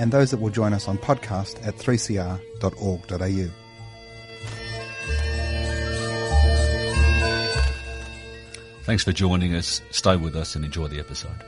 and 0.00 0.10
those 0.10 0.30
that 0.30 0.40
will 0.40 0.48
join 0.48 0.72
us 0.72 0.88
on 0.88 0.96
podcast 0.96 1.64
at 1.64 1.76
3cr.org.au. 1.76 3.50
Thanks 8.84 9.04
for 9.04 9.12
joining 9.12 9.54
us. 9.54 9.82
Stay 9.90 10.16
with 10.16 10.34
us 10.34 10.56
and 10.56 10.64
enjoy 10.64 10.88
the 10.88 10.98
episode. 10.98 11.44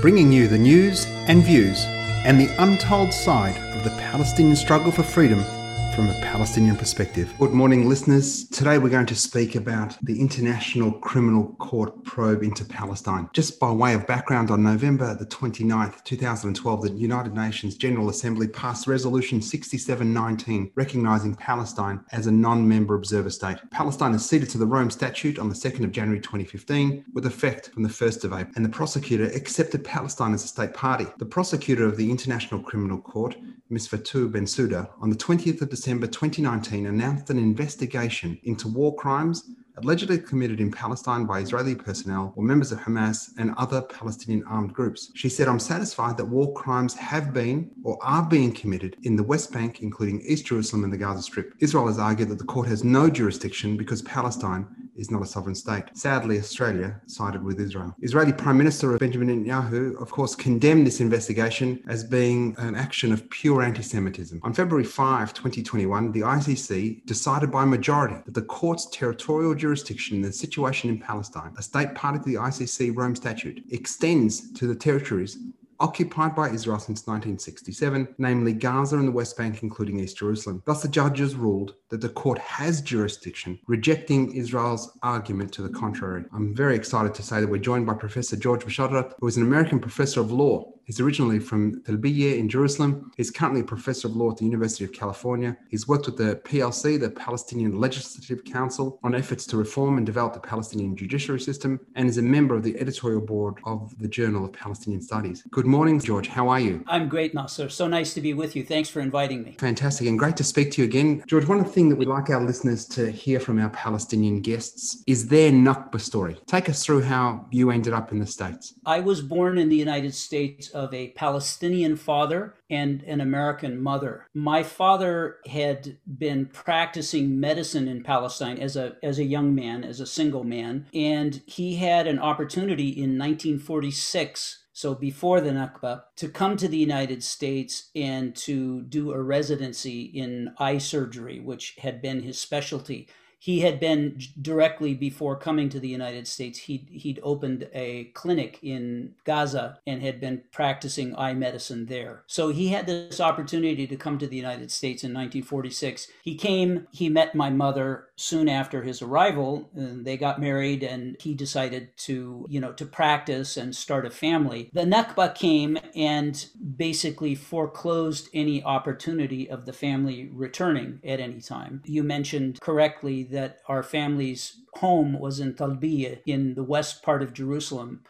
Bringing 0.00 0.32
you 0.32 0.48
the 0.48 0.56
news 0.56 1.04
and 1.28 1.44
views 1.44 1.84
and 2.24 2.40
the 2.40 2.48
untold 2.58 3.12
side 3.12 3.58
of 3.76 3.84
the 3.84 3.90
Palestinian 3.90 4.56
struggle 4.56 4.90
for 4.90 5.02
freedom 5.02 5.44
from 5.94 6.10
a 6.10 6.14
Palestinian 6.14 6.74
perspective. 6.74 7.32
Good 7.38 7.52
morning, 7.52 7.88
listeners. 7.88 8.48
Today 8.48 8.78
we're 8.78 8.88
going 8.88 9.06
to 9.06 9.14
speak 9.14 9.54
about 9.54 9.96
the 10.02 10.20
International 10.20 10.90
Criminal 10.90 11.54
Court 11.60 12.02
probe 12.02 12.42
into 12.42 12.64
Palestine. 12.64 13.28
Just 13.32 13.60
by 13.60 13.70
way 13.70 13.94
of 13.94 14.04
background, 14.04 14.50
on 14.50 14.64
November 14.64 15.14
the 15.14 15.26
29th, 15.26 16.02
2012, 16.02 16.82
the 16.82 16.90
United 16.90 17.34
Nations 17.34 17.76
General 17.76 18.08
Assembly 18.08 18.48
passed 18.48 18.88
Resolution 18.88 19.40
6719, 19.40 20.72
recognizing 20.74 21.36
Palestine 21.36 22.04
as 22.10 22.26
a 22.26 22.32
non 22.32 22.68
member 22.68 22.96
observer 22.96 23.30
state. 23.30 23.58
Palestine 23.70 24.14
is 24.14 24.28
ceded 24.28 24.50
to 24.50 24.58
the 24.58 24.66
Rome 24.66 24.90
Statute 24.90 25.38
on 25.38 25.48
the 25.48 25.54
2nd 25.54 25.84
of 25.84 25.92
January 25.92 26.20
2015, 26.20 27.04
with 27.12 27.24
effect 27.24 27.68
from 27.68 27.84
the 27.84 27.88
1st 27.88 28.24
of 28.24 28.32
April, 28.32 28.52
and 28.56 28.64
the 28.64 28.68
prosecutor 28.68 29.26
accepted 29.26 29.84
Palestine 29.84 30.34
as 30.34 30.42
a 30.42 30.48
state 30.48 30.74
party. 30.74 31.06
The 31.18 31.26
prosecutor 31.26 31.84
of 31.84 31.96
the 31.96 32.10
International 32.10 32.60
Criminal 32.60 33.00
Court, 33.00 33.36
Ms. 33.74 33.88
Fatou 33.88 34.30
Bensouda, 34.30 34.88
on 35.00 35.10
the 35.10 35.16
20th 35.16 35.60
of 35.60 35.68
December 35.68 35.94
December 35.94 36.06
2019 36.06 36.86
announced 36.86 37.30
an 37.30 37.38
investigation 37.38 38.38
into 38.44 38.68
war 38.68 38.94
crimes 38.96 39.50
allegedly 39.78 40.18
committed 40.18 40.60
in 40.60 40.70
Palestine 40.70 41.24
by 41.24 41.40
Israeli 41.40 41.74
personnel 41.74 42.32
or 42.36 42.44
members 42.44 42.72
of 42.72 42.78
Hamas 42.80 43.30
and 43.38 43.54
other 43.56 43.82
Palestinian 43.82 44.44
armed 44.44 44.72
groups. 44.72 45.10
She 45.14 45.28
said, 45.28 45.48
I'm 45.48 45.58
satisfied 45.58 46.16
that 46.16 46.24
war 46.24 46.52
crimes 46.52 46.94
have 46.94 47.32
been 47.32 47.70
or 47.82 47.98
are 48.02 48.24
being 48.24 48.52
committed 48.52 48.96
in 49.02 49.16
the 49.16 49.22
West 49.22 49.52
Bank, 49.52 49.82
including 49.82 50.20
East 50.20 50.46
Jerusalem 50.46 50.84
and 50.84 50.92
the 50.92 50.98
Gaza 50.98 51.22
Strip. 51.22 51.54
Israel 51.60 51.86
has 51.86 51.98
argued 51.98 52.28
that 52.28 52.38
the 52.38 52.44
court 52.44 52.68
has 52.68 52.84
no 52.84 53.10
jurisdiction 53.10 53.76
because 53.76 54.02
Palestine 54.02 54.66
is 54.96 55.10
not 55.10 55.22
a 55.22 55.26
sovereign 55.26 55.54
state. 55.54 55.84
Sadly, 55.94 56.38
Australia 56.38 57.00
sided 57.06 57.42
with 57.42 57.60
Israel. 57.60 57.94
Israeli 58.00 58.32
Prime 58.32 58.58
Minister 58.58 58.96
Benjamin 58.98 59.28
Netanyahu, 59.28 60.00
of 60.00 60.10
course, 60.10 60.34
condemned 60.34 60.86
this 60.86 61.00
investigation 61.00 61.82
as 61.88 62.04
being 62.04 62.54
an 62.58 62.74
action 62.74 63.12
of 63.12 63.28
pure 63.30 63.62
anti 63.62 63.82
Semitism. 63.82 64.40
On 64.42 64.52
February 64.52 64.84
5, 64.84 65.34
2021, 65.34 66.12
the 66.12 66.20
ICC 66.20 67.04
decided 67.06 67.50
by 67.50 67.64
majority 67.64 68.16
that 68.24 68.34
the 68.34 68.42
court's 68.42 68.88
territorial 68.90 69.54
jurisdiction 69.54 70.16
in 70.16 70.22
the 70.22 70.32
situation 70.32 70.90
in 70.90 70.98
Palestine, 70.98 71.52
a 71.58 71.62
state 71.62 71.94
party 71.94 72.18
to 72.18 72.24
the 72.24 72.34
ICC 72.34 72.96
Rome 72.96 73.16
Statute, 73.16 73.62
extends 73.70 74.52
to 74.52 74.66
the 74.66 74.74
territories 74.74 75.38
occupied 75.80 76.34
by 76.34 76.50
Israel 76.50 76.78
since 76.78 77.06
1967, 77.06 78.14
namely 78.18 78.52
Gaza 78.52 78.98
and 78.98 79.08
the 79.08 79.12
West 79.12 79.36
Bank, 79.36 79.62
including 79.62 80.00
East 80.00 80.18
Jerusalem. 80.18 80.62
Thus, 80.66 80.82
the 80.82 80.88
judges 80.88 81.34
ruled 81.34 81.74
that 81.90 82.00
the 82.00 82.08
court 82.08 82.38
has 82.38 82.80
jurisdiction, 82.80 83.58
rejecting 83.66 84.32
Israel's 84.32 84.96
argument 85.02 85.52
to 85.52 85.62
the 85.62 85.68
contrary. 85.68 86.24
I'm 86.32 86.54
very 86.54 86.76
excited 86.76 87.14
to 87.14 87.22
say 87.22 87.40
that 87.40 87.48
we're 87.48 87.58
joined 87.58 87.86
by 87.86 87.94
Professor 87.94 88.36
George 88.36 88.64
Bisharat, 88.64 89.12
who 89.18 89.26
is 89.26 89.36
an 89.36 89.42
American 89.42 89.80
professor 89.80 90.20
of 90.20 90.32
law 90.32 90.73
He's 90.84 91.00
originally 91.00 91.38
from 91.38 91.80
Talbiya 91.82 92.38
in 92.38 92.48
Jerusalem. 92.48 93.10
He's 93.16 93.30
currently 93.30 93.62
a 93.62 93.64
professor 93.64 94.06
of 94.06 94.16
law 94.16 94.30
at 94.30 94.36
the 94.36 94.44
University 94.44 94.84
of 94.84 94.92
California. 94.92 95.56
He's 95.70 95.88
worked 95.88 96.06
with 96.06 96.18
the 96.18 96.36
PLC, 96.44 97.00
the 97.00 97.10
Palestinian 97.10 97.80
Legislative 97.80 98.44
Council, 98.44 98.98
on 99.02 99.14
efforts 99.14 99.46
to 99.46 99.56
reform 99.56 99.96
and 99.96 100.04
develop 100.04 100.34
the 100.34 100.40
Palestinian 100.40 100.94
judiciary 100.94 101.40
system, 101.40 101.80
and 101.94 102.08
is 102.08 102.18
a 102.18 102.22
member 102.22 102.54
of 102.54 102.62
the 102.62 102.78
editorial 102.78 103.22
board 103.22 103.60
of 103.64 103.98
the 103.98 104.08
Journal 104.08 104.44
of 104.44 104.52
Palestinian 104.52 105.00
Studies. 105.00 105.42
Good 105.50 105.64
morning, 105.64 105.98
George. 106.00 106.28
How 106.28 106.48
are 106.48 106.60
you? 106.60 106.84
I'm 106.86 107.08
great, 107.08 107.32
Nasser. 107.32 107.70
So 107.70 107.88
nice 107.88 108.12
to 108.14 108.20
be 108.20 108.34
with 108.34 108.54
you. 108.54 108.62
Thanks 108.62 108.90
for 108.90 109.00
inviting 109.00 109.42
me. 109.42 109.56
Fantastic, 109.58 110.06
and 110.06 110.18
great 110.18 110.36
to 110.36 110.44
speak 110.44 110.70
to 110.72 110.82
you 110.82 110.88
again. 110.88 111.24
George, 111.26 111.46
one 111.46 111.60
of 111.60 111.64
the 111.64 111.72
things 111.72 111.90
that 111.90 111.96
we'd 111.96 112.08
like 112.08 112.28
our 112.28 112.42
listeners 112.42 112.84
to 112.88 113.10
hear 113.10 113.40
from 113.40 113.58
our 113.58 113.70
Palestinian 113.70 114.42
guests 114.42 115.02
is 115.06 115.28
their 115.28 115.50
Nakba 115.50 115.98
story. 115.98 116.36
Take 116.46 116.68
us 116.68 116.84
through 116.84 117.02
how 117.02 117.46
you 117.50 117.70
ended 117.70 117.94
up 117.94 118.12
in 118.12 118.18
the 118.18 118.26
States. 118.26 118.74
I 118.84 119.00
was 119.00 119.22
born 119.22 119.56
in 119.56 119.70
the 119.70 119.76
United 119.76 120.14
States 120.14 120.73
of 120.74 120.92
a 120.92 121.08
Palestinian 121.10 121.96
father 121.96 122.54
and 122.68 123.02
an 123.04 123.20
American 123.20 123.80
mother. 123.80 124.26
My 124.34 124.62
father 124.62 125.36
had 125.46 125.98
been 126.18 126.46
practicing 126.46 127.38
medicine 127.40 127.88
in 127.88 128.02
Palestine 128.02 128.58
as 128.58 128.76
a 128.76 128.96
as 129.02 129.18
a 129.18 129.24
young 129.24 129.54
man, 129.54 129.84
as 129.84 130.00
a 130.00 130.06
single 130.06 130.44
man, 130.44 130.86
and 130.92 131.42
he 131.46 131.76
had 131.76 132.06
an 132.06 132.18
opportunity 132.18 132.88
in 132.88 133.18
1946 133.18 134.64
so 134.76 134.92
before 134.92 135.40
the 135.40 135.50
Nakba, 135.50 136.02
to 136.16 136.28
come 136.28 136.56
to 136.56 136.66
the 136.66 136.76
United 136.76 137.22
States 137.22 137.90
and 137.94 138.34
to 138.34 138.82
do 138.82 139.12
a 139.12 139.22
residency 139.22 140.02
in 140.02 140.52
eye 140.58 140.78
surgery, 140.78 141.38
which 141.38 141.76
had 141.78 142.02
been 142.02 142.22
his 142.22 142.40
specialty 142.40 143.08
he 143.44 143.60
had 143.60 143.78
been 143.78 144.18
directly 144.40 144.94
before 144.94 145.36
coming 145.36 145.68
to 145.68 145.78
the 145.78 145.86
United 145.86 146.26
States. 146.26 146.60
He'd, 146.60 146.88
he'd 146.90 147.20
opened 147.22 147.68
a 147.74 148.04
clinic 148.14 148.58
in 148.62 149.12
Gaza 149.24 149.80
and 149.86 150.00
had 150.00 150.18
been 150.18 150.44
practicing 150.50 151.14
eye 151.14 151.34
medicine 151.34 151.84
there. 151.84 152.22
So 152.26 152.48
he 152.48 152.68
had 152.68 152.86
this 152.86 153.20
opportunity 153.20 153.86
to 153.86 153.96
come 153.96 154.16
to 154.16 154.26
the 154.26 154.34
United 154.34 154.70
States 154.70 155.04
in 155.04 155.10
1946. 155.10 156.08
He 156.22 156.36
came, 156.36 156.86
he 156.90 157.10
met 157.10 157.34
my 157.34 157.50
mother 157.50 158.06
soon 158.16 158.48
after 158.48 158.82
his 158.82 159.02
arrival. 159.02 159.70
they 159.74 160.16
got 160.16 160.40
married 160.40 160.82
and 160.82 161.16
he 161.20 161.34
decided 161.34 161.96
to, 161.96 162.46
you 162.48 162.60
know, 162.60 162.72
to 162.72 162.86
practice 162.86 163.56
and 163.56 163.74
start 163.74 164.06
a 164.06 164.10
family. 164.10 164.70
The 164.72 164.82
Nakba 164.82 165.34
came 165.34 165.78
and 165.94 166.46
basically 166.76 167.34
foreclosed 167.34 168.28
any 168.32 168.62
opportunity 168.62 169.48
of 169.48 169.66
the 169.66 169.72
family 169.72 170.30
returning 170.32 171.00
at 171.04 171.20
any 171.20 171.40
time. 171.40 171.82
You 171.84 172.02
mentioned 172.02 172.60
correctly 172.60 173.24
that 173.24 173.58
our 173.68 173.82
family's 173.82 174.60
home 174.74 175.18
was 175.18 175.40
in 175.40 175.54
Talbiya 175.54 176.20
in 176.26 176.54
the 176.54 176.64
west 176.64 177.02
part 177.02 177.22
of 177.22 177.32
Jerusalem 177.32 178.02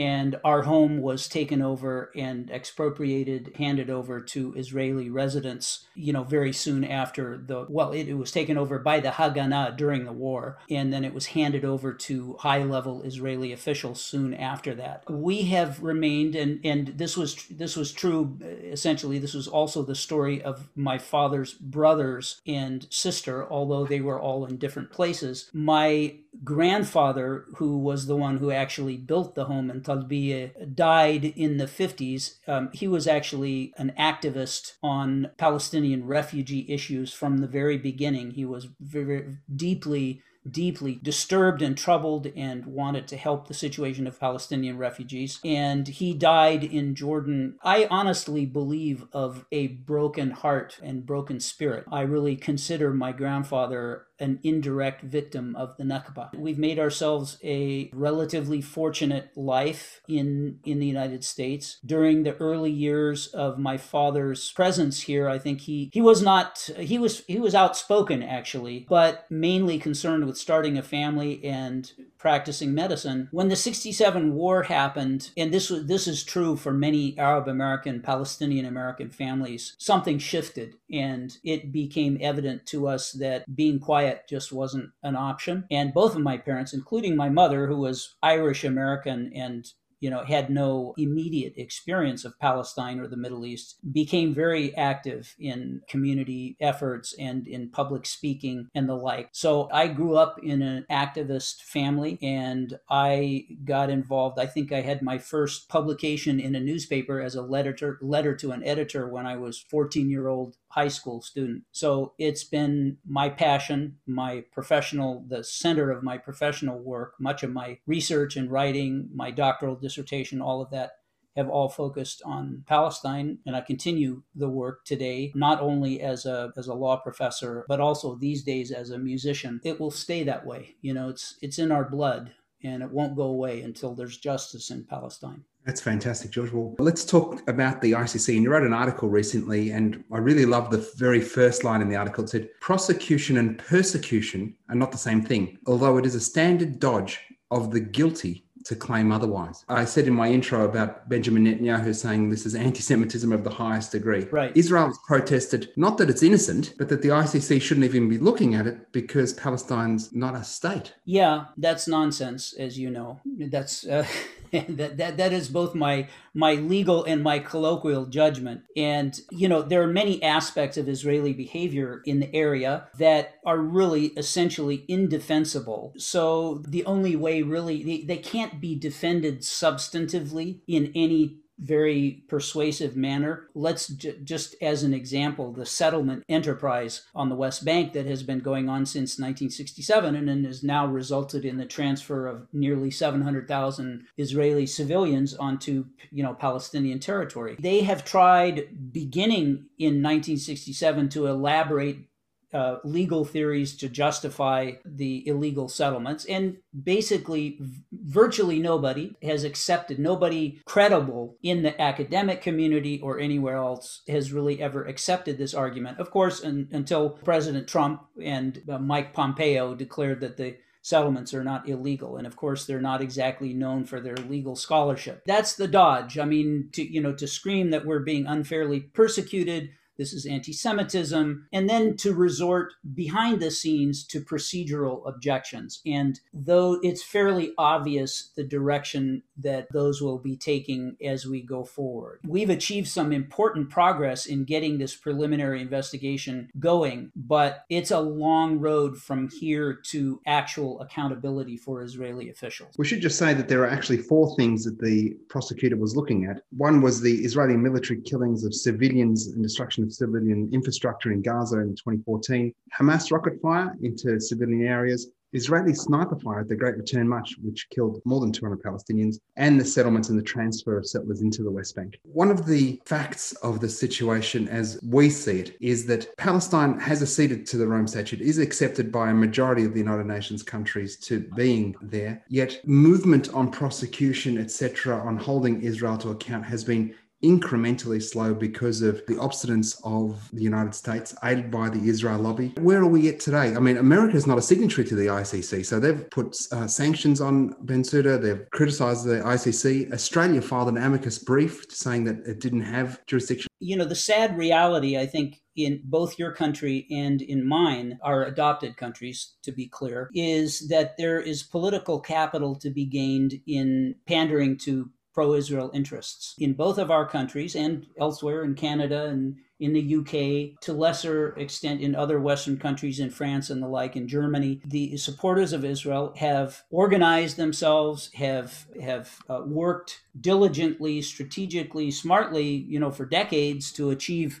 and 0.00 0.40
our 0.44 0.62
home 0.62 1.02
was 1.02 1.28
taken 1.28 1.60
over 1.60 2.10
and 2.16 2.50
expropriated, 2.50 3.52
handed 3.56 3.90
over 3.90 4.18
to 4.18 4.54
Israeli 4.54 5.10
residents, 5.10 5.84
you 5.94 6.10
know, 6.10 6.24
very 6.24 6.54
soon 6.54 6.84
after 6.84 7.36
the, 7.36 7.66
well, 7.68 7.92
it, 7.92 8.08
it, 8.08 8.14
was 8.14 8.32
taken 8.32 8.56
over 8.56 8.78
by 8.78 8.98
the 8.98 9.10
Haganah 9.10 9.76
during 9.76 10.06
the 10.06 10.12
war, 10.12 10.56
and 10.70 10.90
then 10.90 11.04
it 11.04 11.12
was 11.12 11.26
handed 11.26 11.66
over 11.66 11.92
to 11.92 12.34
high 12.40 12.62
level 12.62 13.02
Israeli 13.02 13.52
officials 13.52 14.00
soon 14.00 14.32
after 14.32 14.74
that. 14.76 15.04
We 15.10 15.42
have 15.42 15.82
remained, 15.82 16.34
and, 16.34 16.60
and 16.64 16.86
this 16.96 17.14
was, 17.14 17.44
this 17.50 17.76
was 17.76 17.92
true, 17.92 18.38
essentially, 18.42 19.18
this 19.18 19.34
was 19.34 19.48
also 19.48 19.82
the 19.82 19.94
story 19.94 20.40
of 20.40 20.70
my 20.74 20.96
father's 20.96 21.52
brothers 21.52 22.40
and 22.46 22.86
sister, 22.88 23.46
although 23.52 23.84
they 23.84 24.00
were 24.00 24.18
all 24.18 24.46
in 24.46 24.56
different 24.56 24.90
places. 24.90 25.50
My 25.52 26.14
grandfather, 26.44 27.44
who 27.56 27.76
was 27.76 28.06
the 28.06 28.16
one 28.16 28.38
who 28.38 28.50
actually 28.50 28.96
built 28.96 29.34
the 29.34 29.44
home 29.44 29.70
in 29.70 29.82
Talbiya, 29.90 30.74
died 30.74 31.24
in 31.24 31.56
the 31.56 31.66
50s. 31.66 32.36
Um, 32.46 32.70
he 32.72 32.86
was 32.86 33.06
actually 33.06 33.72
an 33.76 33.92
activist 33.98 34.74
on 34.82 35.30
Palestinian 35.36 36.06
refugee 36.06 36.66
issues 36.68 37.12
from 37.12 37.38
the 37.38 37.48
very 37.48 37.76
beginning. 37.76 38.32
He 38.32 38.44
was 38.44 38.68
very 38.80 39.36
deeply 39.54 40.22
deeply 40.48 40.98
disturbed 41.02 41.62
and 41.62 41.76
troubled 41.76 42.26
and 42.36 42.66
wanted 42.66 43.06
to 43.08 43.16
help 43.16 43.48
the 43.48 43.54
situation 43.54 44.06
of 44.06 44.20
Palestinian 44.20 44.78
refugees. 44.78 45.40
And 45.44 45.86
he 45.88 46.14
died 46.14 46.64
in 46.64 46.94
Jordan, 46.94 47.56
I 47.62 47.86
honestly 47.90 48.46
believe, 48.46 49.06
of 49.12 49.46
a 49.52 49.68
broken 49.68 50.30
heart 50.30 50.78
and 50.82 51.06
broken 51.06 51.40
spirit. 51.40 51.84
I 51.90 52.02
really 52.02 52.36
consider 52.36 52.92
my 52.92 53.12
grandfather 53.12 54.06
an 54.20 54.38
indirect 54.42 55.02
victim 55.02 55.56
of 55.56 55.76
the 55.78 55.84
Nakba. 55.84 56.36
We've 56.36 56.58
made 56.58 56.78
ourselves 56.78 57.38
a 57.42 57.90
relatively 57.92 58.60
fortunate 58.60 59.30
life 59.34 60.02
in 60.08 60.58
in 60.64 60.78
the 60.78 60.86
United 60.86 61.24
States. 61.24 61.78
During 61.84 62.22
the 62.22 62.36
early 62.36 62.70
years 62.70 63.28
of 63.28 63.58
my 63.58 63.78
father's 63.78 64.52
presence 64.52 65.00
here, 65.02 65.28
I 65.28 65.38
think 65.38 65.62
he 65.62 65.90
he 65.92 66.02
was 66.02 66.22
not 66.22 66.68
he 66.76 66.98
was 66.98 67.24
he 67.26 67.40
was 67.40 67.54
outspoken 67.54 68.22
actually, 68.22 68.86
but 68.88 69.26
mainly 69.30 69.78
concerned 69.78 70.26
with 70.30 70.38
starting 70.38 70.78
a 70.78 70.82
family 70.82 71.44
and 71.44 71.90
practicing 72.16 72.72
medicine. 72.72 73.26
When 73.32 73.48
the 73.48 73.56
67 73.56 74.32
war 74.32 74.62
happened, 74.62 75.30
and 75.36 75.52
this 75.52 75.70
was 75.70 75.86
this 75.86 76.06
is 76.06 76.22
true 76.22 76.54
for 76.54 76.72
many 76.72 77.18
Arab 77.18 77.48
American, 77.48 78.00
Palestinian 78.00 78.64
American 78.64 79.10
families, 79.10 79.74
something 79.78 80.20
shifted 80.20 80.76
and 80.92 81.36
it 81.42 81.72
became 81.72 82.16
evident 82.20 82.64
to 82.66 82.86
us 82.86 83.10
that 83.12 83.44
being 83.56 83.80
quiet 83.80 84.22
just 84.28 84.52
wasn't 84.52 84.90
an 85.02 85.16
option. 85.16 85.64
And 85.68 85.92
both 85.92 86.14
of 86.14 86.22
my 86.22 86.36
parents, 86.36 86.72
including 86.72 87.16
my 87.16 87.28
mother, 87.28 87.66
who 87.66 87.78
was 87.78 88.14
Irish 88.22 88.62
American 88.62 89.32
and 89.34 89.66
you 90.00 90.10
know, 90.10 90.24
had 90.24 90.50
no 90.50 90.94
immediate 90.96 91.54
experience 91.56 92.24
of 92.24 92.38
Palestine 92.38 92.98
or 92.98 93.06
the 93.06 93.16
Middle 93.16 93.44
East, 93.44 93.76
became 93.92 94.34
very 94.34 94.74
active 94.76 95.34
in 95.38 95.82
community 95.88 96.56
efforts 96.60 97.14
and 97.18 97.46
in 97.46 97.68
public 97.68 98.06
speaking 98.06 98.68
and 98.74 98.88
the 98.88 98.94
like. 98.94 99.28
So 99.32 99.68
I 99.72 99.88
grew 99.88 100.16
up 100.16 100.40
in 100.42 100.62
an 100.62 100.86
activist 100.90 101.62
family 101.62 102.18
and 102.22 102.78
I 102.88 103.46
got 103.64 103.90
involved. 103.90 104.38
I 104.38 104.46
think 104.46 104.72
I 104.72 104.80
had 104.80 105.02
my 105.02 105.18
first 105.18 105.68
publication 105.68 106.40
in 106.40 106.54
a 106.54 106.60
newspaper 106.60 107.20
as 107.20 107.34
a 107.34 107.42
letter 107.42 107.72
to, 107.74 107.96
letter 108.00 108.34
to 108.36 108.52
an 108.52 108.64
editor 108.64 109.08
when 109.08 109.26
I 109.26 109.36
was 109.36 109.64
14 109.70 110.10
year 110.10 110.28
old 110.28 110.56
high 110.70 110.88
school 110.88 111.20
student. 111.20 111.64
So 111.72 112.14
it's 112.18 112.44
been 112.44 112.98
my 113.06 113.28
passion, 113.28 113.96
my 114.06 114.44
professional, 114.52 115.24
the 115.28 115.42
center 115.42 115.90
of 115.90 116.02
my 116.02 116.16
professional 116.16 116.78
work, 116.78 117.14
much 117.18 117.42
of 117.42 117.52
my 117.52 117.78
research 117.86 118.36
and 118.36 118.50
writing, 118.50 119.08
my 119.12 119.30
doctoral 119.30 119.74
dissertation, 119.90 120.40
all 120.40 120.62
of 120.62 120.70
that 120.70 120.92
have 121.36 121.48
all 121.48 121.68
focused 121.68 122.22
on 122.24 122.64
Palestine 122.66 123.38
and 123.46 123.54
I 123.54 123.60
continue 123.60 124.22
the 124.34 124.48
work 124.48 124.84
today 124.84 125.32
not 125.34 125.60
only 125.60 126.00
as 126.00 126.26
a 126.26 126.52
as 126.56 126.66
a 126.66 126.74
law 126.74 126.96
professor 126.96 127.64
but 127.68 127.80
also 127.80 128.16
these 128.16 128.42
days 128.42 128.72
as 128.72 128.90
a 128.90 128.98
musician 128.98 129.60
it 129.64 129.78
will 129.78 129.92
stay 129.92 130.24
that 130.24 130.44
way 130.44 130.74
you 130.82 130.92
know 130.92 131.08
it's 131.08 131.36
it's 131.40 131.58
in 131.58 131.70
our 131.70 131.88
blood 131.88 132.32
and 132.64 132.82
it 132.82 132.90
won't 132.90 133.16
go 133.16 133.22
away 133.22 133.62
until 133.62 133.94
there's 133.94 134.18
justice 134.18 134.70
in 134.70 134.84
Palestine 134.84 135.44
that's 135.66 135.82
fantastic, 135.82 136.30
George. 136.30 136.50
Well, 136.52 136.74
let's 136.78 137.04
talk 137.04 137.46
about 137.46 137.82
the 137.82 137.92
ICC. 137.92 138.34
And 138.34 138.42
you 138.42 138.50
wrote 138.50 138.62
an 138.62 138.72
article 138.72 139.10
recently, 139.10 139.72
and 139.72 140.02
I 140.10 140.16
really 140.16 140.46
love 140.46 140.70
the 140.70 140.90
very 140.96 141.20
first 141.20 141.64
line 141.64 141.82
in 141.82 141.90
the 141.90 141.96
article. 141.96 142.24
It 142.24 142.30
said, 142.30 142.48
Prosecution 142.62 143.36
and 143.36 143.58
persecution 143.58 144.56
are 144.70 144.74
not 144.74 144.90
the 144.90 144.96
same 144.96 145.22
thing, 145.22 145.58
although 145.66 145.98
it 145.98 146.06
is 146.06 146.14
a 146.14 146.20
standard 146.20 146.80
dodge 146.80 147.20
of 147.50 147.72
the 147.72 147.80
guilty 147.80 148.46
to 148.64 148.76
claim 148.76 149.12
otherwise. 149.12 149.64
I 149.68 149.84
said 149.84 150.06
in 150.06 150.14
my 150.14 150.28
intro 150.28 150.64
about 150.64 151.08
Benjamin 151.08 151.44
Netanyahu 151.44 151.94
saying 151.94 152.30
this 152.30 152.46
is 152.46 152.54
anti 152.54 152.80
Semitism 152.80 153.32
of 153.32 153.44
the 153.44 153.50
highest 153.50 153.92
degree. 153.92 154.26
Right. 154.30 154.56
Israel 154.56 154.86
has 154.86 154.98
protested 155.06 155.70
not 155.76 155.98
that 155.98 156.10
it's 156.10 156.22
innocent, 156.22 156.74
but 156.78 156.88
that 156.88 157.02
the 157.02 157.08
ICC 157.08 157.60
shouldn't 157.60 157.84
even 157.84 158.08
be 158.08 158.18
looking 158.18 158.54
at 158.54 158.66
it 158.66 158.92
because 158.92 159.32
Palestine's 159.32 160.12
not 160.12 160.34
a 160.34 160.44
state. 160.44 160.94
Yeah, 161.04 161.46
that's 161.56 161.88
nonsense, 161.88 162.52
as 162.54 162.78
you 162.78 162.90
know. 162.90 163.20
That's. 163.24 163.86
Uh... 163.86 164.06
that, 164.68 164.96
that 164.96 165.16
that 165.16 165.32
is 165.32 165.48
both 165.48 165.74
my 165.74 166.08
my 166.34 166.54
legal 166.54 167.04
and 167.04 167.22
my 167.22 167.38
colloquial 167.38 168.06
judgment. 168.06 168.62
And 168.76 169.18
you 169.30 169.48
know 169.48 169.62
there 169.62 169.82
are 169.82 169.86
many 169.86 170.22
aspects 170.22 170.76
of 170.76 170.88
israeli 170.88 171.32
behavior 171.32 172.02
in 172.04 172.20
the 172.20 172.34
area 172.34 172.88
that 172.98 173.34
are 173.44 173.58
really 173.58 174.06
essentially 174.16 174.84
indefensible. 174.88 175.94
So 175.96 176.62
the 176.66 176.84
only 176.84 177.16
way 177.16 177.42
really 177.42 177.82
they, 177.82 178.02
they 178.02 178.22
can't 178.22 178.60
be 178.60 178.74
defended 178.74 179.40
substantively 179.40 180.60
in 180.66 180.92
any 180.94 181.36
very 181.60 182.24
persuasive 182.28 182.96
manner. 182.96 183.48
Let's 183.54 183.88
j- 183.88 184.18
just 184.24 184.54
as 184.62 184.82
an 184.82 184.94
example, 184.94 185.52
the 185.52 185.66
settlement 185.66 186.24
enterprise 186.28 187.06
on 187.14 187.28
the 187.28 187.34
West 187.34 187.64
Bank 187.64 187.92
that 187.92 188.06
has 188.06 188.22
been 188.22 188.40
going 188.40 188.68
on 188.68 188.86
since 188.86 189.18
1967 189.18 190.16
and 190.16 190.28
then 190.28 190.44
has 190.44 190.62
now 190.62 190.86
resulted 190.86 191.44
in 191.44 191.58
the 191.58 191.66
transfer 191.66 192.26
of 192.26 192.46
nearly 192.52 192.90
700,000 192.90 194.06
Israeli 194.16 194.66
civilians 194.66 195.34
onto, 195.34 195.86
you 196.10 196.22
know, 196.22 196.34
Palestinian 196.34 196.98
territory. 196.98 197.56
They 197.58 197.80
have 197.82 198.04
tried 198.04 198.92
beginning 198.92 199.66
in 199.78 200.02
1967 200.02 201.08
to 201.10 201.26
elaborate 201.26 202.09
uh, 202.52 202.78
legal 202.84 203.24
theories 203.24 203.76
to 203.76 203.88
justify 203.88 204.72
the 204.84 205.26
illegal 205.26 205.68
settlements. 205.68 206.24
And 206.24 206.56
basically, 206.82 207.58
v- 207.60 207.82
virtually 207.92 208.58
nobody 208.58 209.16
has 209.22 209.44
accepted, 209.44 209.98
nobody 209.98 210.60
credible 210.64 211.36
in 211.42 211.62
the 211.62 211.80
academic 211.80 212.42
community 212.42 213.00
or 213.00 213.20
anywhere 213.20 213.56
else 213.56 214.02
has 214.08 214.32
really 214.32 214.60
ever 214.60 214.84
accepted 214.84 215.38
this 215.38 215.54
argument. 215.54 216.00
Of 216.00 216.10
course, 216.10 216.40
in, 216.40 216.68
until 216.72 217.10
President 217.10 217.68
Trump 217.68 218.02
and 218.22 218.62
uh, 218.68 218.78
Mike 218.78 219.14
Pompeo 219.14 219.74
declared 219.74 220.20
that 220.20 220.36
the 220.36 220.56
settlements 220.82 221.34
are 221.34 221.44
not 221.44 221.68
illegal 221.68 222.16
and 222.16 222.26
of 222.26 222.36
course 222.36 222.64
they're 222.64 222.80
not 222.80 223.02
exactly 223.02 223.52
known 223.52 223.84
for 223.84 224.00
their 224.00 224.16
legal 224.16 224.56
scholarship 224.56 225.22
that's 225.26 225.54
the 225.56 225.68
dodge 225.68 226.18
i 226.18 226.24
mean 226.24 226.70
to 226.72 226.82
you 226.82 227.02
know 227.02 227.12
to 227.12 227.26
scream 227.26 227.68
that 227.68 227.84
we're 227.84 227.98
being 227.98 228.26
unfairly 228.26 228.80
persecuted 228.80 229.68
this 230.00 230.14
is 230.14 230.24
anti 230.24 230.54
Semitism, 230.54 231.46
and 231.52 231.68
then 231.68 231.94
to 231.98 232.14
resort 232.14 232.72
behind 232.94 233.40
the 233.40 233.50
scenes 233.50 234.02
to 234.06 234.22
procedural 234.22 235.06
objections. 235.06 235.82
And 235.84 236.18
though 236.32 236.80
it's 236.82 237.02
fairly 237.02 237.52
obvious 237.58 238.30
the 238.34 238.42
direction 238.42 239.22
that 239.36 239.68
those 239.72 240.00
will 240.00 240.18
be 240.18 240.38
taking 240.38 240.96
as 241.04 241.26
we 241.26 241.42
go 241.42 241.64
forward, 241.64 242.20
we've 242.26 242.48
achieved 242.48 242.88
some 242.88 243.12
important 243.12 243.68
progress 243.68 244.24
in 244.24 244.44
getting 244.44 244.78
this 244.78 244.96
preliminary 244.96 245.60
investigation 245.60 246.48
going, 246.58 247.12
but 247.14 247.66
it's 247.68 247.90
a 247.90 248.00
long 248.00 248.58
road 248.58 248.96
from 248.96 249.28
here 249.28 249.78
to 249.90 250.22
actual 250.26 250.80
accountability 250.80 251.58
for 251.58 251.82
Israeli 251.82 252.30
officials. 252.30 252.74
We 252.78 252.86
should 252.86 253.02
just 253.02 253.18
say 253.18 253.34
that 253.34 253.48
there 253.48 253.62
are 253.64 253.70
actually 253.70 253.98
four 253.98 254.34
things 254.36 254.64
that 254.64 254.78
the 254.78 255.14
prosecutor 255.28 255.76
was 255.76 255.94
looking 255.94 256.24
at. 256.24 256.42
One 256.56 256.80
was 256.80 257.02
the 257.02 257.16
Israeli 257.22 257.58
military 257.58 258.00
killings 258.00 258.44
of 258.44 258.54
civilians 258.54 259.26
and 259.26 259.42
destruction 259.42 259.89
civilian 259.90 260.50
infrastructure 260.52 261.12
in 261.12 261.22
Gaza 261.22 261.58
in 261.58 261.74
2014, 261.76 262.52
Hamas 262.78 263.10
rocket 263.12 263.40
fire 263.40 263.76
into 263.82 264.20
civilian 264.20 264.66
areas, 264.66 265.10
Israeli 265.32 265.74
sniper 265.74 266.18
fire 266.18 266.40
at 266.40 266.48
the 266.48 266.56
Great 266.56 266.76
Return 266.76 267.08
March, 267.08 267.36
which 267.42 267.68
killed 267.70 268.00
more 268.04 268.20
than 268.20 268.32
200 268.32 268.62
Palestinians, 268.62 269.18
and 269.36 269.60
the 269.60 269.64
settlements 269.64 270.08
and 270.08 270.18
the 270.18 270.22
transfer 270.22 270.76
of 270.76 270.86
settlers 270.86 271.22
into 271.22 271.42
the 271.42 271.50
West 271.50 271.76
Bank. 271.76 271.98
One 272.02 272.30
of 272.30 272.46
the 272.46 272.80
facts 272.84 273.32
of 273.34 273.60
the 273.60 273.68
situation, 273.68 274.48
as 274.48 274.80
we 274.82 275.08
see 275.08 275.40
it, 275.40 275.56
is 275.60 275.86
that 275.86 276.16
Palestine 276.16 276.78
has 276.80 277.02
acceded 277.02 277.46
to 277.46 277.56
the 277.56 277.66
Rome 277.66 277.86
Statute, 277.86 278.20
is 278.20 278.38
accepted 278.38 278.90
by 278.90 279.10
a 279.10 279.14
majority 279.14 279.64
of 279.64 279.72
the 279.72 279.78
United 279.78 280.06
Nations 280.06 280.42
countries 280.42 280.96
to 280.98 281.20
being 281.36 281.76
there. 281.80 282.24
Yet, 282.28 282.60
movement 282.66 283.32
on 283.32 283.50
prosecution, 283.50 284.36
etc., 284.36 284.98
on 284.98 285.16
holding 285.16 285.62
Israel 285.62 285.96
to 285.98 286.10
account 286.10 286.44
has 286.46 286.64
been 286.64 286.94
incrementally 287.22 288.02
slow 288.02 288.32
because 288.34 288.82
of 288.82 289.04
the 289.06 289.14
obstinance 289.14 289.80
of 289.84 290.30
the 290.32 290.42
United 290.42 290.74
States, 290.74 291.14
aided 291.24 291.50
by 291.50 291.68
the 291.68 291.88
Israel 291.88 292.18
lobby. 292.20 292.52
Where 292.60 292.80
are 292.80 292.86
we 292.86 293.08
at 293.08 293.20
today? 293.20 293.54
I 293.54 293.58
mean, 293.58 293.76
America 293.76 294.16
is 294.16 294.26
not 294.26 294.38
a 294.38 294.42
signatory 294.42 294.86
to 294.88 294.94
the 294.94 295.06
ICC, 295.06 295.66
so 295.66 295.80
they've 295.80 296.08
put 296.10 296.36
uh, 296.52 296.66
sanctions 296.66 297.20
on 297.20 297.54
Ben 297.62 297.80
Bensouda, 297.80 298.20
they've 298.20 298.48
criticized 298.50 299.04
the 299.04 299.20
ICC. 299.20 299.92
Australia 299.92 300.42
filed 300.42 300.68
an 300.68 300.76
amicus 300.76 301.18
brief 301.18 301.64
saying 301.70 302.04
that 302.04 302.26
it 302.26 302.40
didn't 302.40 302.62
have 302.62 303.04
jurisdiction. 303.06 303.48
You 303.58 303.76
know, 303.76 303.84
the 303.84 303.94
sad 303.94 304.36
reality, 304.36 304.98
I 304.98 305.06
think, 305.06 305.40
in 305.56 305.80
both 305.84 306.18
your 306.18 306.32
country 306.32 306.86
and 306.90 307.20
in 307.20 307.46
mine, 307.46 307.98
our 308.02 308.24
adopted 308.24 308.76
countries, 308.76 309.34
to 309.42 309.52
be 309.52 309.66
clear, 309.66 310.10
is 310.14 310.68
that 310.68 310.96
there 310.96 311.20
is 311.20 311.42
political 311.42 312.00
capital 312.00 312.54
to 312.56 312.70
be 312.70 312.86
gained 312.86 313.34
in 313.46 313.94
pandering 314.06 314.56
to 314.58 314.90
pro 315.12 315.34
Israel 315.34 315.70
interests 315.74 316.34
in 316.38 316.52
both 316.52 316.78
of 316.78 316.90
our 316.90 317.06
countries 317.06 317.54
and 317.54 317.86
elsewhere 317.98 318.44
in 318.44 318.54
Canada 318.54 319.06
and 319.06 319.36
in 319.60 319.74
the 319.74 319.96
UK, 319.96 320.58
to 320.62 320.72
lesser 320.72 321.36
extent 321.36 321.82
in 321.82 321.94
other 321.94 322.18
Western 322.18 322.56
countries, 322.56 322.98
in 322.98 323.10
France 323.10 323.50
and 323.50 323.62
the 323.62 323.68
like, 323.68 323.94
in 323.94 324.08
Germany. 324.08 324.60
The 324.64 324.96
supporters 324.96 325.52
of 325.52 325.66
Israel 325.66 326.14
have 326.16 326.62
organized 326.70 327.36
themselves, 327.36 328.10
have 328.14 328.66
have 328.82 329.18
uh, 329.28 329.42
worked 329.44 330.00
diligently, 330.18 331.02
strategically, 331.02 331.90
smartly, 331.90 332.46
you 332.46 332.80
know, 332.80 332.90
for 332.90 333.04
decades 333.04 333.70
to 333.72 333.90
achieve 333.90 334.40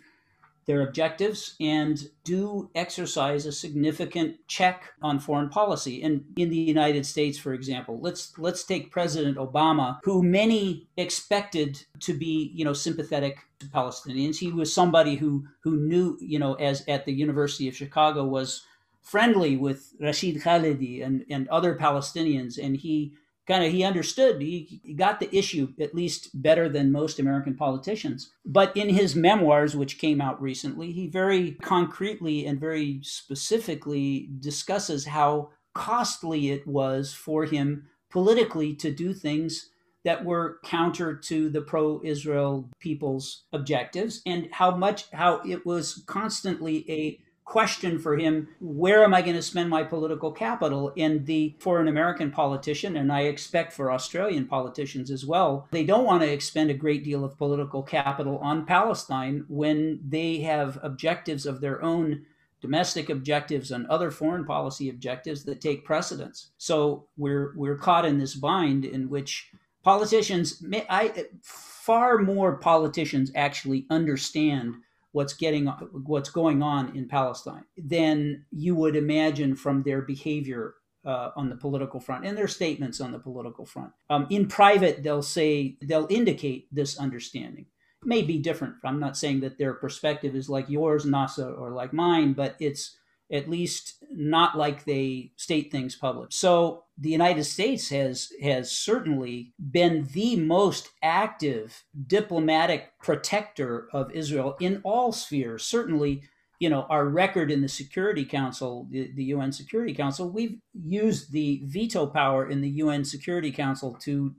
their 0.70 0.82
objectives 0.82 1.56
and 1.58 2.08
do 2.22 2.70
exercise 2.76 3.44
a 3.44 3.50
significant 3.50 4.36
check 4.46 4.92
on 5.02 5.18
foreign 5.18 5.48
policy. 5.48 6.00
And 6.00 6.24
in 6.36 6.48
the 6.48 6.56
United 6.56 7.04
States, 7.04 7.36
for 7.36 7.54
example, 7.54 7.98
let's 8.00 8.38
let's 8.38 8.62
take 8.62 8.92
President 8.92 9.36
Obama, 9.36 9.98
who 10.04 10.22
many 10.22 10.86
expected 10.96 11.84
to 12.06 12.14
be, 12.14 12.52
you 12.54 12.64
know, 12.64 12.72
sympathetic 12.72 13.38
to 13.58 13.66
Palestinians. 13.66 14.38
He 14.38 14.52
was 14.52 14.72
somebody 14.72 15.16
who 15.16 15.44
who 15.64 15.76
knew, 15.76 16.16
you 16.20 16.38
know, 16.38 16.54
as 16.54 16.84
at 16.86 17.04
the 17.04 17.12
University 17.12 17.66
of 17.66 17.74
Chicago 17.74 18.24
was 18.24 18.64
friendly 19.02 19.56
with 19.56 19.92
Rashid 19.98 20.36
Khalidi 20.36 21.04
and, 21.04 21.24
and 21.28 21.48
other 21.48 21.74
Palestinians, 21.74 22.64
and 22.64 22.76
he 22.76 23.12
kind 23.46 23.64
of 23.64 23.72
he 23.72 23.84
understood 23.84 24.40
he, 24.40 24.80
he, 24.84 24.94
got 24.94 25.20
the 25.20 25.34
issue 25.34 25.72
at 25.80 25.94
least 25.94 26.30
better 26.42 26.68
than 26.68 26.92
most 26.92 27.18
american 27.18 27.56
politicians. 27.56 28.30
But 28.44 28.76
in 28.76 28.88
his 28.90 29.16
memoirs 29.16 29.76
which 29.76 29.98
came 29.98 30.20
out 30.20 30.40
recently 30.40 30.92
he 30.92 31.06
very 31.06 31.52
concretely 31.62 32.46
and 32.46 32.60
very 32.60 33.00
specifically 33.02 34.30
discusses 34.40 35.06
how 35.06 35.50
costly 35.74 36.50
it 36.50 36.66
was 36.66 37.12
for 37.12 37.44
him 37.44 37.88
politically 38.10 38.74
to 38.74 38.90
do 38.92 39.14
things 39.14 39.70
that 40.04 40.24
were 40.24 40.58
counter 40.64 41.14
to 41.14 41.50
the 41.50 41.60
pro-Israel 41.60 42.68
people's 42.78 43.44
objectives 43.52 44.22
and 44.26 44.48
how 44.52 44.74
much 44.74 45.10
how 45.12 45.40
it 45.46 45.64
was 45.66 46.02
constantly 46.06 46.90
a 46.90 47.20
question 47.50 47.98
for 47.98 48.16
him 48.16 48.46
where 48.60 49.02
am 49.02 49.12
I 49.12 49.22
going 49.22 49.34
to 49.34 49.42
spend 49.42 49.68
my 49.68 49.82
political 49.82 50.30
capital? 50.30 50.92
And 50.96 51.26
the 51.26 51.56
for 51.58 51.80
an 51.80 51.88
American 51.88 52.30
politician, 52.30 52.96
and 52.96 53.12
I 53.12 53.22
expect 53.22 53.72
for 53.72 53.90
Australian 53.90 54.46
politicians 54.46 55.10
as 55.10 55.26
well, 55.26 55.66
they 55.72 55.82
don't 55.82 56.04
want 56.04 56.22
to 56.22 56.32
expend 56.32 56.70
a 56.70 56.74
great 56.74 57.02
deal 57.02 57.24
of 57.24 57.36
political 57.36 57.82
capital 57.82 58.38
on 58.38 58.66
Palestine 58.66 59.44
when 59.48 59.98
they 60.08 60.38
have 60.42 60.78
objectives 60.82 61.44
of 61.44 61.60
their 61.60 61.82
own 61.82 62.24
domestic 62.60 63.10
objectives 63.10 63.72
and 63.72 63.84
other 63.88 64.12
foreign 64.12 64.44
policy 64.44 64.88
objectives 64.88 65.42
that 65.44 65.60
take 65.60 65.84
precedence. 65.84 66.52
So 66.56 67.06
we're 67.16 67.52
we're 67.56 67.76
caught 67.76 68.06
in 68.06 68.18
this 68.18 68.36
bind 68.36 68.84
in 68.84 69.10
which 69.10 69.50
politicians 69.82 70.62
I 70.88 71.26
far 71.42 72.18
more 72.18 72.56
politicians 72.58 73.32
actually 73.34 73.86
understand 73.90 74.76
what's 75.12 75.34
getting 75.34 75.66
what's 75.66 76.30
going 76.30 76.62
on 76.62 76.96
in 76.96 77.08
Palestine 77.08 77.64
than 77.76 78.44
you 78.50 78.74
would 78.74 78.96
imagine 78.96 79.56
from 79.56 79.82
their 79.82 80.02
behavior 80.02 80.74
uh, 81.04 81.30
on 81.36 81.48
the 81.48 81.56
political 81.56 82.00
front 82.00 82.26
and 82.26 82.36
their 82.36 82.48
statements 82.48 83.00
on 83.00 83.12
the 83.12 83.18
political 83.18 83.64
front. 83.64 83.92
Um, 84.10 84.26
in 84.30 84.46
private, 84.46 85.02
they'll 85.02 85.22
say 85.22 85.76
they'll 85.82 86.06
indicate 86.10 86.68
this 86.72 86.98
understanding. 86.98 87.66
It 88.02 88.08
may 88.08 88.22
be 88.22 88.38
different. 88.38 88.74
I'm 88.84 89.00
not 89.00 89.16
saying 89.16 89.40
that 89.40 89.58
their 89.58 89.74
perspective 89.74 90.34
is 90.34 90.48
like 90.48 90.68
yours, 90.68 91.04
Nasser, 91.04 91.52
or 91.52 91.72
like 91.72 91.92
mine, 91.92 92.32
but 92.34 92.56
it's 92.60 92.96
at 93.32 93.48
least 93.48 94.02
not 94.10 94.58
like 94.58 94.84
they 94.84 95.32
state 95.36 95.70
things 95.70 95.94
public. 95.94 96.32
So 96.32 96.84
the 96.98 97.10
United 97.10 97.44
States 97.44 97.88
has 97.90 98.32
has 98.42 98.70
certainly 98.70 99.52
been 99.70 100.08
the 100.12 100.36
most 100.36 100.88
active 101.02 101.84
diplomatic 102.06 102.92
protector 103.02 103.88
of 103.92 104.10
Israel 104.12 104.56
in 104.60 104.80
all 104.84 105.12
spheres. 105.12 105.64
Certainly, 105.64 106.22
you 106.58 106.68
know, 106.68 106.86
our 106.90 107.06
record 107.06 107.50
in 107.50 107.62
the 107.62 107.68
Security 107.68 108.24
Council, 108.24 108.86
the, 108.90 109.10
the 109.14 109.24
UN 109.24 109.52
Security 109.52 109.94
Council, 109.94 110.28
we've 110.28 110.58
used 110.74 111.32
the 111.32 111.62
veto 111.64 112.06
power 112.06 112.50
in 112.50 112.60
the 112.60 112.70
UN 112.70 113.04
Security 113.04 113.52
Council 113.52 113.96
to 114.02 114.34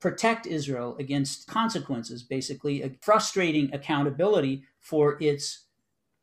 protect 0.00 0.46
Israel 0.48 0.96
against 0.98 1.46
consequences, 1.46 2.24
basically 2.24 2.98
frustrating 3.00 3.72
accountability 3.72 4.64
for 4.80 5.16
its 5.22 5.66